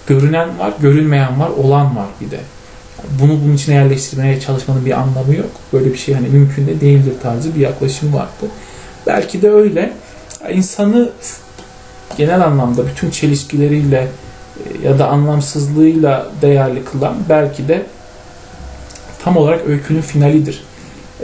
görünen 0.07 0.59
var, 0.59 0.73
görünmeyen 0.81 1.41
var, 1.41 1.49
olan 1.49 1.97
var 1.97 2.07
bir 2.21 2.31
de. 2.31 2.41
Bunu 3.21 3.39
bunun 3.45 3.55
içine 3.55 3.75
yerleştirmeye 3.75 4.41
çalışmanın 4.41 4.87
bir 4.87 5.01
anlamı 5.01 5.35
yok. 5.35 5.51
Böyle 5.73 5.93
bir 5.93 5.99
şey 5.99 6.15
hani 6.15 6.29
mümkün 6.29 6.67
de 6.67 6.81
değildir 6.81 7.13
tarzı 7.23 7.55
bir 7.55 7.61
yaklaşım 7.61 8.15
vardı. 8.15 8.47
Belki 9.07 9.43
de 9.43 9.51
öyle. 9.51 9.93
İnsanı 10.53 11.11
genel 12.17 12.45
anlamda 12.45 12.87
bütün 12.87 13.11
çelişkileriyle 13.11 14.09
e, 14.57 14.89
ya 14.89 14.99
da 14.99 15.09
anlamsızlığıyla 15.09 16.27
değerli 16.43 16.85
kılan 16.85 17.17
belki 17.29 17.69
de 17.69 17.83
tam 19.25 19.37
olarak 19.37 19.67
öykünün 19.67 20.01
finalidir. 20.01 20.65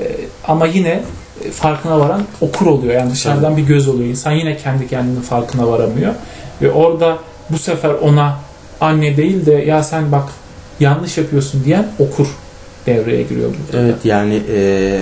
E, 0.01 0.03
ama 0.49 0.67
yine 0.67 1.03
e, 1.45 1.51
farkına 1.51 2.01
varan 2.01 2.23
okur 2.41 2.67
oluyor. 2.67 2.95
Yani 2.95 3.13
dışarıdan 3.13 3.57
bir 3.57 3.63
göz 3.63 3.89
oluyor. 3.89 4.09
İnsan 4.09 4.33
yine 4.33 4.57
kendi 4.57 4.89
kendinin 4.89 5.21
farkına 5.21 5.69
varamıyor. 5.69 6.15
Ve 6.63 6.73
orada 6.73 7.19
bu 7.51 7.59
sefer 7.59 7.91
ona 7.91 8.39
anne 8.81 9.17
değil 9.17 9.47
de 9.47 9.53
ya 9.53 9.83
sen 9.83 10.13
bak 10.13 10.29
yanlış 10.83 11.19
yapıyorsun 11.19 11.65
diyen 11.65 11.89
okur 11.99 12.27
devreye 12.87 13.23
giriyor 13.23 13.51
burada. 13.51 13.85
Evet 13.85 14.05
yani 14.05 14.43
e, 14.55 15.01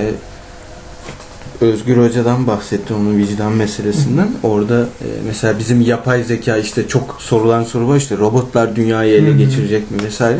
Özgür 1.60 1.96
Hoca'dan 1.96 2.46
bahsetti 2.46 2.94
onun 2.94 3.18
vicdan 3.18 3.52
meselesinden. 3.52 4.28
Orada 4.42 4.80
e, 4.80 5.06
mesela 5.26 5.58
bizim 5.58 5.80
yapay 5.80 6.22
zeka 6.22 6.56
işte 6.56 6.88
çok 6.88 7.16
sorulan 7.18 7.64
soru 7.64 7.88
var 7.88 7.96
işte 7.96 8.16
robotlar 8.18 8.76
dünyayı 8.76 9.14
ele 9.14 9.30
Hı 9.32 9.36
geçirecek 9.36 9.90
mi 9.90 9.96
vesaire. 10.04 10.38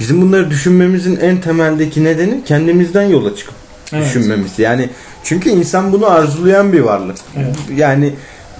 Bizim 0.00 0.22
bunları 0.22 0.50
düşünmemizin 0.50 1.16
en 1.16 1.40
temeldeki 1.40 2.04
nedeni 2.04 2.44
kendimizden 2.44 3.02
yola 3.02 3.36
çıkıp 3.36 3.54
Evet. 3.92 4.06
düşünmemiz. 4.06 4.58
Yani 4.58 4.88
çünkü 5.24 5.50
insan 5.50 5.92
bunu 5.92 6.06
arzulayan 6.10 6.72
bir 6.72 6.80
varlık. 6.80 7.16
Evet. 7.36 7.56
Yani 7.76 8.06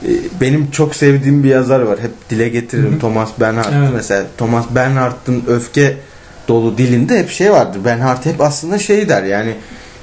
e, 0.06 0.10
benim 0.40 0.70
çok 0.70 0.94
sevdiğim 0.96 1.44
bir 1.44 1.48
yazar 1.48 1.80
var. 1.80 1.98
Hep 1.98 2.30
dile 2.30 2.48
getiririm 2.48 2.92
Hı 2.92 2.96
hı. 2.96 3.00
Thomas 3.00 3.30
Bernhard. 3.40 3.72
Evet. 3.74 3.90
Mesela 3.94 4.24
Thomas 4.38 4.64
Bernhard'ın 4.74 5.42
öfke 5.48 5.96
dolu 6.50 6.78
dilinde 6.78 7.18
hep 7.18 7.30
şey 7.30 7.52
vardır. 7.52 7.84
Bernhard 7.84 8.26
hep 8.26 8.40
aslında 8.40 8.78
şey 8.78 9.08
der 9.08 9.22
yani 9.22 9.54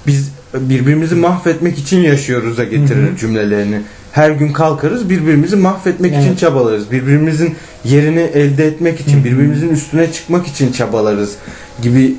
biz 0.08 0.32
birbirimizi 0.54 1.16
mahvetmek 1.16 1.78
için 1.78 2.00
yaşıyoruz'a 2.00 2.64
getirir 2.64 3.18
cümlelerini. 3.18 3.82
Her 4.12 4.30
gün 4.30 4.54
kalkarız 4.54 5.10
birbirimizi 5.10 5.56
mahvetmek 5.56 6.12
için 6.12 6.28
Evet. 6.28 6.40
çabalarız. 6.40 6.92
Birbirimizin 6.92 7.56
yerini 7.84 8.20
elde 8.20 8.68
etmek 8.68 9.00
için, 9.00 9.24
birbirimizin 9.24 9.70
üstüne 9.70 10.12
çıkmak 10.12 10.48
için 10.48 10.72
çabalarız 10.72 11.36
gibi 11.82 12.16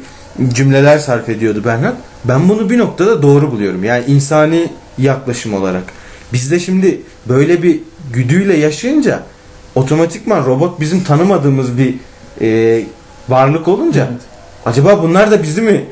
cümleler 0.49 0.99
sarf 0.99 1.29
ediyordu 1.29 1.63
Bernhard. 1.65 1.97
Ben 2.25 2.49
bunu 2.49 2.71
bir 2.71 2.79
noktada 2.79 3.23
doğru 3.23 3.51
buluyorum. 3.53 3.85
Yani 3.85 4.05
insani 4.07 4.69
yaklaşım 4.99 5.55
olarak. 5.55 5.85
Bizde 6.33 6.61
şimdi 6.61 7.01
böyle 7.29 7.63
bir 7.63 7.81
güdüyle 8.13 8.57
yaşayınca 8.57 9.23
otomatikman 9.75 10.47
robot 10.47 10.81
bizim 10.81 11.05
tanımadığımız 11.05 11.79
bir 11.79 11.95
e, 12.41 12.83
varlık 13.29 13.69
olunca 13.69 14.09
Evet. 14.11 14.21
acaba 14.67 15.03
bunlar 15.03 15.31
da 15.31 15.43
bizi 15.43 15.63
mi 15.63 15.85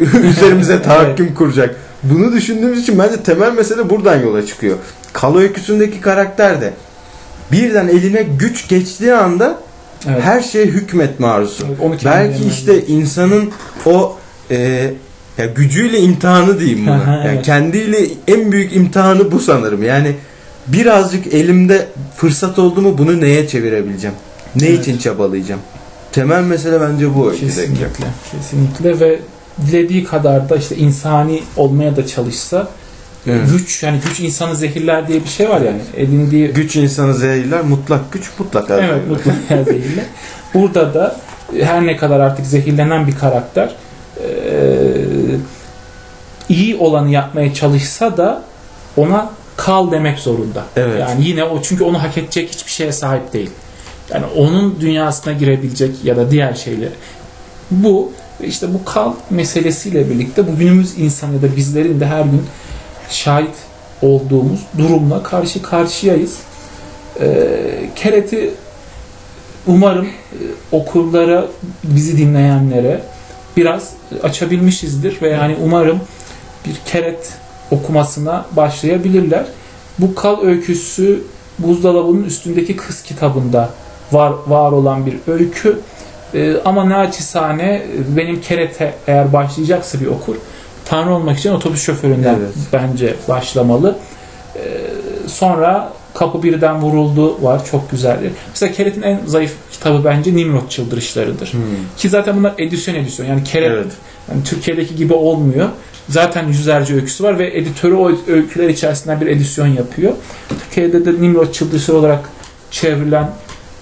üzerimize 0.22 0.82
tahakküm 0.82 1.34
kuracak? 1.34 1.76
Bunu 2.02 2.32
düşündüğümüz 2.32 2.82
için 2.82 2.98
bence 2.98 3.16
temel 3.22 3.52
mesele 3.52 3.90
buradan 3.90 4.20
yola 4.20 4.46
çıkıyor. 4.46 4.76
Kal 5.12 5.36
öyküsündeki 5.36 6.00
karakter 6.00 6.60
de 6.60 6.72
birden 7.52 7.88
eline 7.88 8.22
güç 8.22 8.68
geçtiği 8.68 9.14
anda 9.14 9.58
Evet. 10.08 10.22
her 10.22 10.40
şeye 10.42 10.66
hükmetme 10.66 11.26
arzusu. 11.26 11.66
Evet, 11.88 12.00
Belki 12.04 12.44
işte 12.48 12.86
insanın 12.86 13.50
o 13.86 14.16
e, 14.50 14.56
ya 15.38 15.46
gücüyle 15.46 16.00
imtihanı 16.00 16.60
diyeyim 16.60 16.86
buna. 16.86 16.96
Yani 17.24 17.28
evet. 17.34 17.44
kendiyle 17.46 18.06
en 18.28 18.52
büyük 18.52 18.76
imtihanı 18.76 19.32
bu 19.32 19.40
sanırım. 19.40 19.82
Yani 19.82 20.14
birazcık 20.66 21.34
elimde 21.34 21.86
fırsat 22.16 22.58
oldu 22.58 22.80
mu 22.82 22.98
bunu 22.98 23.20
neye 23.20 23.48
çevirebileceğim? 23.48 24.16
Ne 24.56 24.66
Evet. 24.66 24.80
için 24.80 24.98
çabalayacağım? 24.98 25.60
Temel 26.12 26.42
mesele 26.42 26.80
bence 26.80 27.14
bu. 27.14 27.32
Kesinlikle. 27.40 27.86
Kesinlikle 28.32 29.00
ve 29.00 29.18
dilediği 29.66 30.04
kadar 30.04 30.48
da 30.48 30.56
işte 30.56 30.76
insani 30.76 31.42
olmaya 31.56 31.96
da 31.96 32.06
çalışsa 32.06 32.68
Evet. 33.26 33.40
güç 33.52 33.82
yani 33.82 34.00
güç 34.08 34.20
insanı 34.20 34.56
zehirler 34.56 35.08
diye 35.08 35.24
bir 35.24 35.28
şey 35.28 35.48
var 35.48 35.60
yani 35.60 35.80
edindiği 35.96 36.48
Güç 36.48 36.76
insanı 36.76 37.14
zehirler, 37.14 37.60
mutlak 37.62 38.12
güç 38.12 38.30
mutlaka. 38.38 38.74
evet 38.78 38.84
zehirler. 38.90 39.08
mutlaka 39.08 39.64
zehirler. 39.72 40.04
Burada 40.54 40.94
da 40.94 41.16
her 41.60 41.86
ne 41.86 41.96
kadar 41.96 42.20
artık 42.20 42.46
zehirlenen 42.46 43.06
bir 43.06 43.14
karakter 43.16 43.74
iyi 46.48 46.76
olanı 46.76 47.10
yapmaya 47.10 47.54
çalışsa 47.54 48.16
da 48.16 48.42
ona 48.96 49.30
kal 49.56 49.92
demek 49.92 50.18
zorunda. 50.18 50.64
Evet. 50.76 51.00
Yani 51.00 51.26
yine 51.26 51.44
o 51.44 51.62
çünkü 51.62 51.84
onu 51.84 52.02
hak 52.02 52.18
edecek 52.18 52.50
hiçbir 52.52 52.70
şeye 52.72 52.92
sahip 52.92 53.32
değil. 53.32 53.50
Yani 54.14 54.24
onun 54.36 54.80
dünyasına 54.80 55.32
girebilecek 55.32 56.04
ya 56.04 56.16
da 56.16 56.30
diğer 56.30 56.54
şeyleri. 56.54 56.92
Bu 57.70 58.12
işte 58.44 58.74
bu 58.74 58.84
kal 58.84 59.12
meselesiyle 59.30 60.10
birlikte 60.10 60.46
bu 60.46 60.56
günümüz 60.58 60.98
insan 60.98 61.32
ya 61.32 61.42
da 61.42 61.56
bizlerin 61.56 62.00
de 62.00 62.06
her 62.06 62.22
gün 62.22 62.42
şahit 63.10 63.54
olduğumuz 64.02 64.60
durumla 64.78 65.22
karşı 65.22 65.62
karşıyayız. 65.62 66.38
Ee, 67.20 67.90
Keret'i 67.96 68.50
umarım 69.66 70.06
e, 70.06 70.38
okullara 70.72 71.46
bizi 71.84 72.18
dinleyenlere 72.18 73.02
biraz 73.56 73.92
açabilmişizdir 74.22 75.22
ve 75.22 75.28
yani 75.28 75.56
umarım 75.64 76.00
bir 76.66 76.74
Keret 76.86 77.34
okumasına 77.70 78.46
başlayabilirler. 78.56 79.46
Bu 79.98 80.14
kal 80.14 80.42
öyküsü 80.42 81.22
buzdolabının 81.58 82.24
üstündeki 82.24 82.76
kız 82.76 83.02
kitabında 83.02 83.70
var 84.12 84.32
var 84.46 84.72
olan 84.72 85.06
bir 85.06 85.16
öykü. 85.32 85.80
Ee, 86.34 86.54
ama 86.64 86.88
naçizane 86.88 87.72
e, 87.72 88.16
benim 88.16 88.40
kerete 88.40 88.94
eğer 89.06 89.32
başlayacaksa 89.32 90.00
bir 90.00 90.06
okur 90.06 90.34
Tanrı 90.84 91.14
olmak 91.14 91.38
için 91.38 91.52
otobüs 91.52 91.82
şoföründen 91.82 92.34
Evet. 92.38 92.54
bence 92.72 93.14
başlamalı. 93.28 93.96
Ee, 94.56 94.60
sonra 95.26 95.92
Kapı 96.14 96.42
Birden 96.42 96.82
Vuruldu 96.82 97.42
var. 97.42 97.64
Çok 97.70 97.90
güzel. 97.90 98.18
Mesela 98.50 98.72
Keret'in 98.72 99.02
en 99.02 99.20
zayıf 99.26 99.54
kitabı 99.72 100.04
bence 100.04 100.36
Nimrod 100.36 100.68
Çıldırışlarıdır. 100.68 101.52
Hmm. 101.52 101.60
Ki 101.96 102.08
zaten 102.08 102.36
bunlar 102.36 102.52
edisyon 102.58 102.94
edisyon. 102.94 103.26
Yani 103.26 103.44
Keret 103.44 103.70
Evet. 103.70 103.92
yani 104.30 104.44
Türkiye'deki 104.44 104.96
gibi 104.96 105.12
olmuyor. 105.14 105.68
Zaten 106.08 106.48
yüzlerce 106.48 106.94
öyküsü 106.94 107.24
var 107.24 107.38
ve 107.38 107.58
editörü 107.58 107.94
o 107.94 108.12
öyküler 108.28 108.68
içerisinden 108.68 109.20
bir 109.20 109.26
edisyon 109.26 109.66
yapıyor. 109.66 110.12
Türkiye'de 110.48 111.04
de 111.04 111.22
Nimrod 111.22 111.52
Çıldırışları 111.52 111.98
olarak 111.98 112.20
çevrilen 112.70 113.30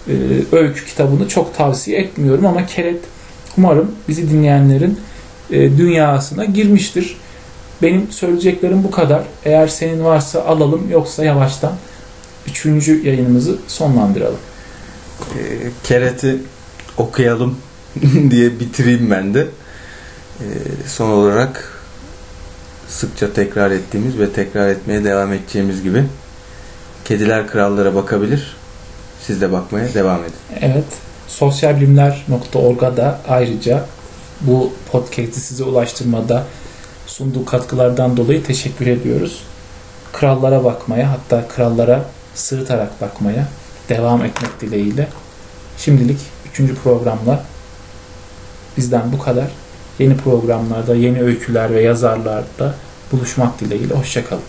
e, 0.09 0.13
öykü 0.57 0.87
kitabını 0.87 1.29
çok 1.29 1.57
tavsiye 1.57 2.01
etmiyorum 2.01 2.47
ama 2.47 2.67
Keret 2.67 3.01
umarım 3.59 3.93
bizi 4.09 4.31
dinleyenlerin 4.31 5.01
e, 5.51 5.79
dünyasına 5.79 6.45
girmiştir. 6.45 7.17
Benim 7.83 8.13
söyleyeceklerim 8.13 8.85
bu 8.85 8.91
kadar. 8.91 9.23
Eğer 9.45 9.69
senin 9.69 10.05
varsa 10.05 10.45
alalım 10.45 10.91
yoksa 10.91 11.25
yavaştan 11.25 11.73
üçüncü 12.47 13.07
yayınımızı 13.07 13.59
sonlandıralım. 13.69 14.39
E, 15.21 15.41
Keret'i 15.85 16.39
okuyalım 16.97 17.59
diye 18.31 18.61
bitireyim 18.61 19.11
ben 19.11 19.35
de. 19.35 19.47
Son 20.87 21.11
olarak 21.11 21.83
sıkça 22.89 23.33
tekrar 23.33 23.71
ettiğimiz 23.71 24.19
ve 24.19 24.33
tekrar 24.33 24.69
etmeye 24.69 25.05
devam 25.05 25.33
edeceğimiz 25.33 25.83
gibi 25.83 26.05
kediler 27.05 27.47
krallara 27.47 27.95
bakabilir. 27.95 28.58
Siz 29.23 29.41
de 29.41 29.53
bakmaya 29.53 29.95
devam 29.95 30.25
edin. 30.25 30.35
Evet, 30.61 30.85
sosyalbilimler.org'a 31.29 32.97
da 32.97 33.21
ayrıca 33.29 33.85
bu 34.41 34.73
podcast'i 34.93 35.41
size 35.41 35.65
ulaştırmada 35.65 36.45
sunduğu 37.07 37.45
katkılardan 37.45 38.17
dolayı 38.17 38.45
teşekkür 38.45 38.87
ediyoruz. 38.87 39.43
Krallara 40.13 40.65
bakmaya 40.65 41.11
hatta 41.11 41.49
krallara 41.49 42.05
sırıtarak 42.35 43.01
bakmaya 43.01 43.49
devam 43.89 44.25
etmek 44.25 44.61
dileğiyle. 44.61 45.09
Şimdilik 45.79 46.19
3. 46.59 46.75
programla 46.83 47.45
bizden 48.77 49.13
bu 49.13 49.19
kadar. 49.19 49.49
Yeni 49.99 50.17
programlarda, 50.17 50.95
yeni 50.95 51.23
öyküler 51.23 51.75
ve 51.75 51.83
yazarlarda 51.83 52.75
buluşmak 53.13 53.61
dileğiyle. 53.61 53.95
Hoşçakalın. 53.95 54.43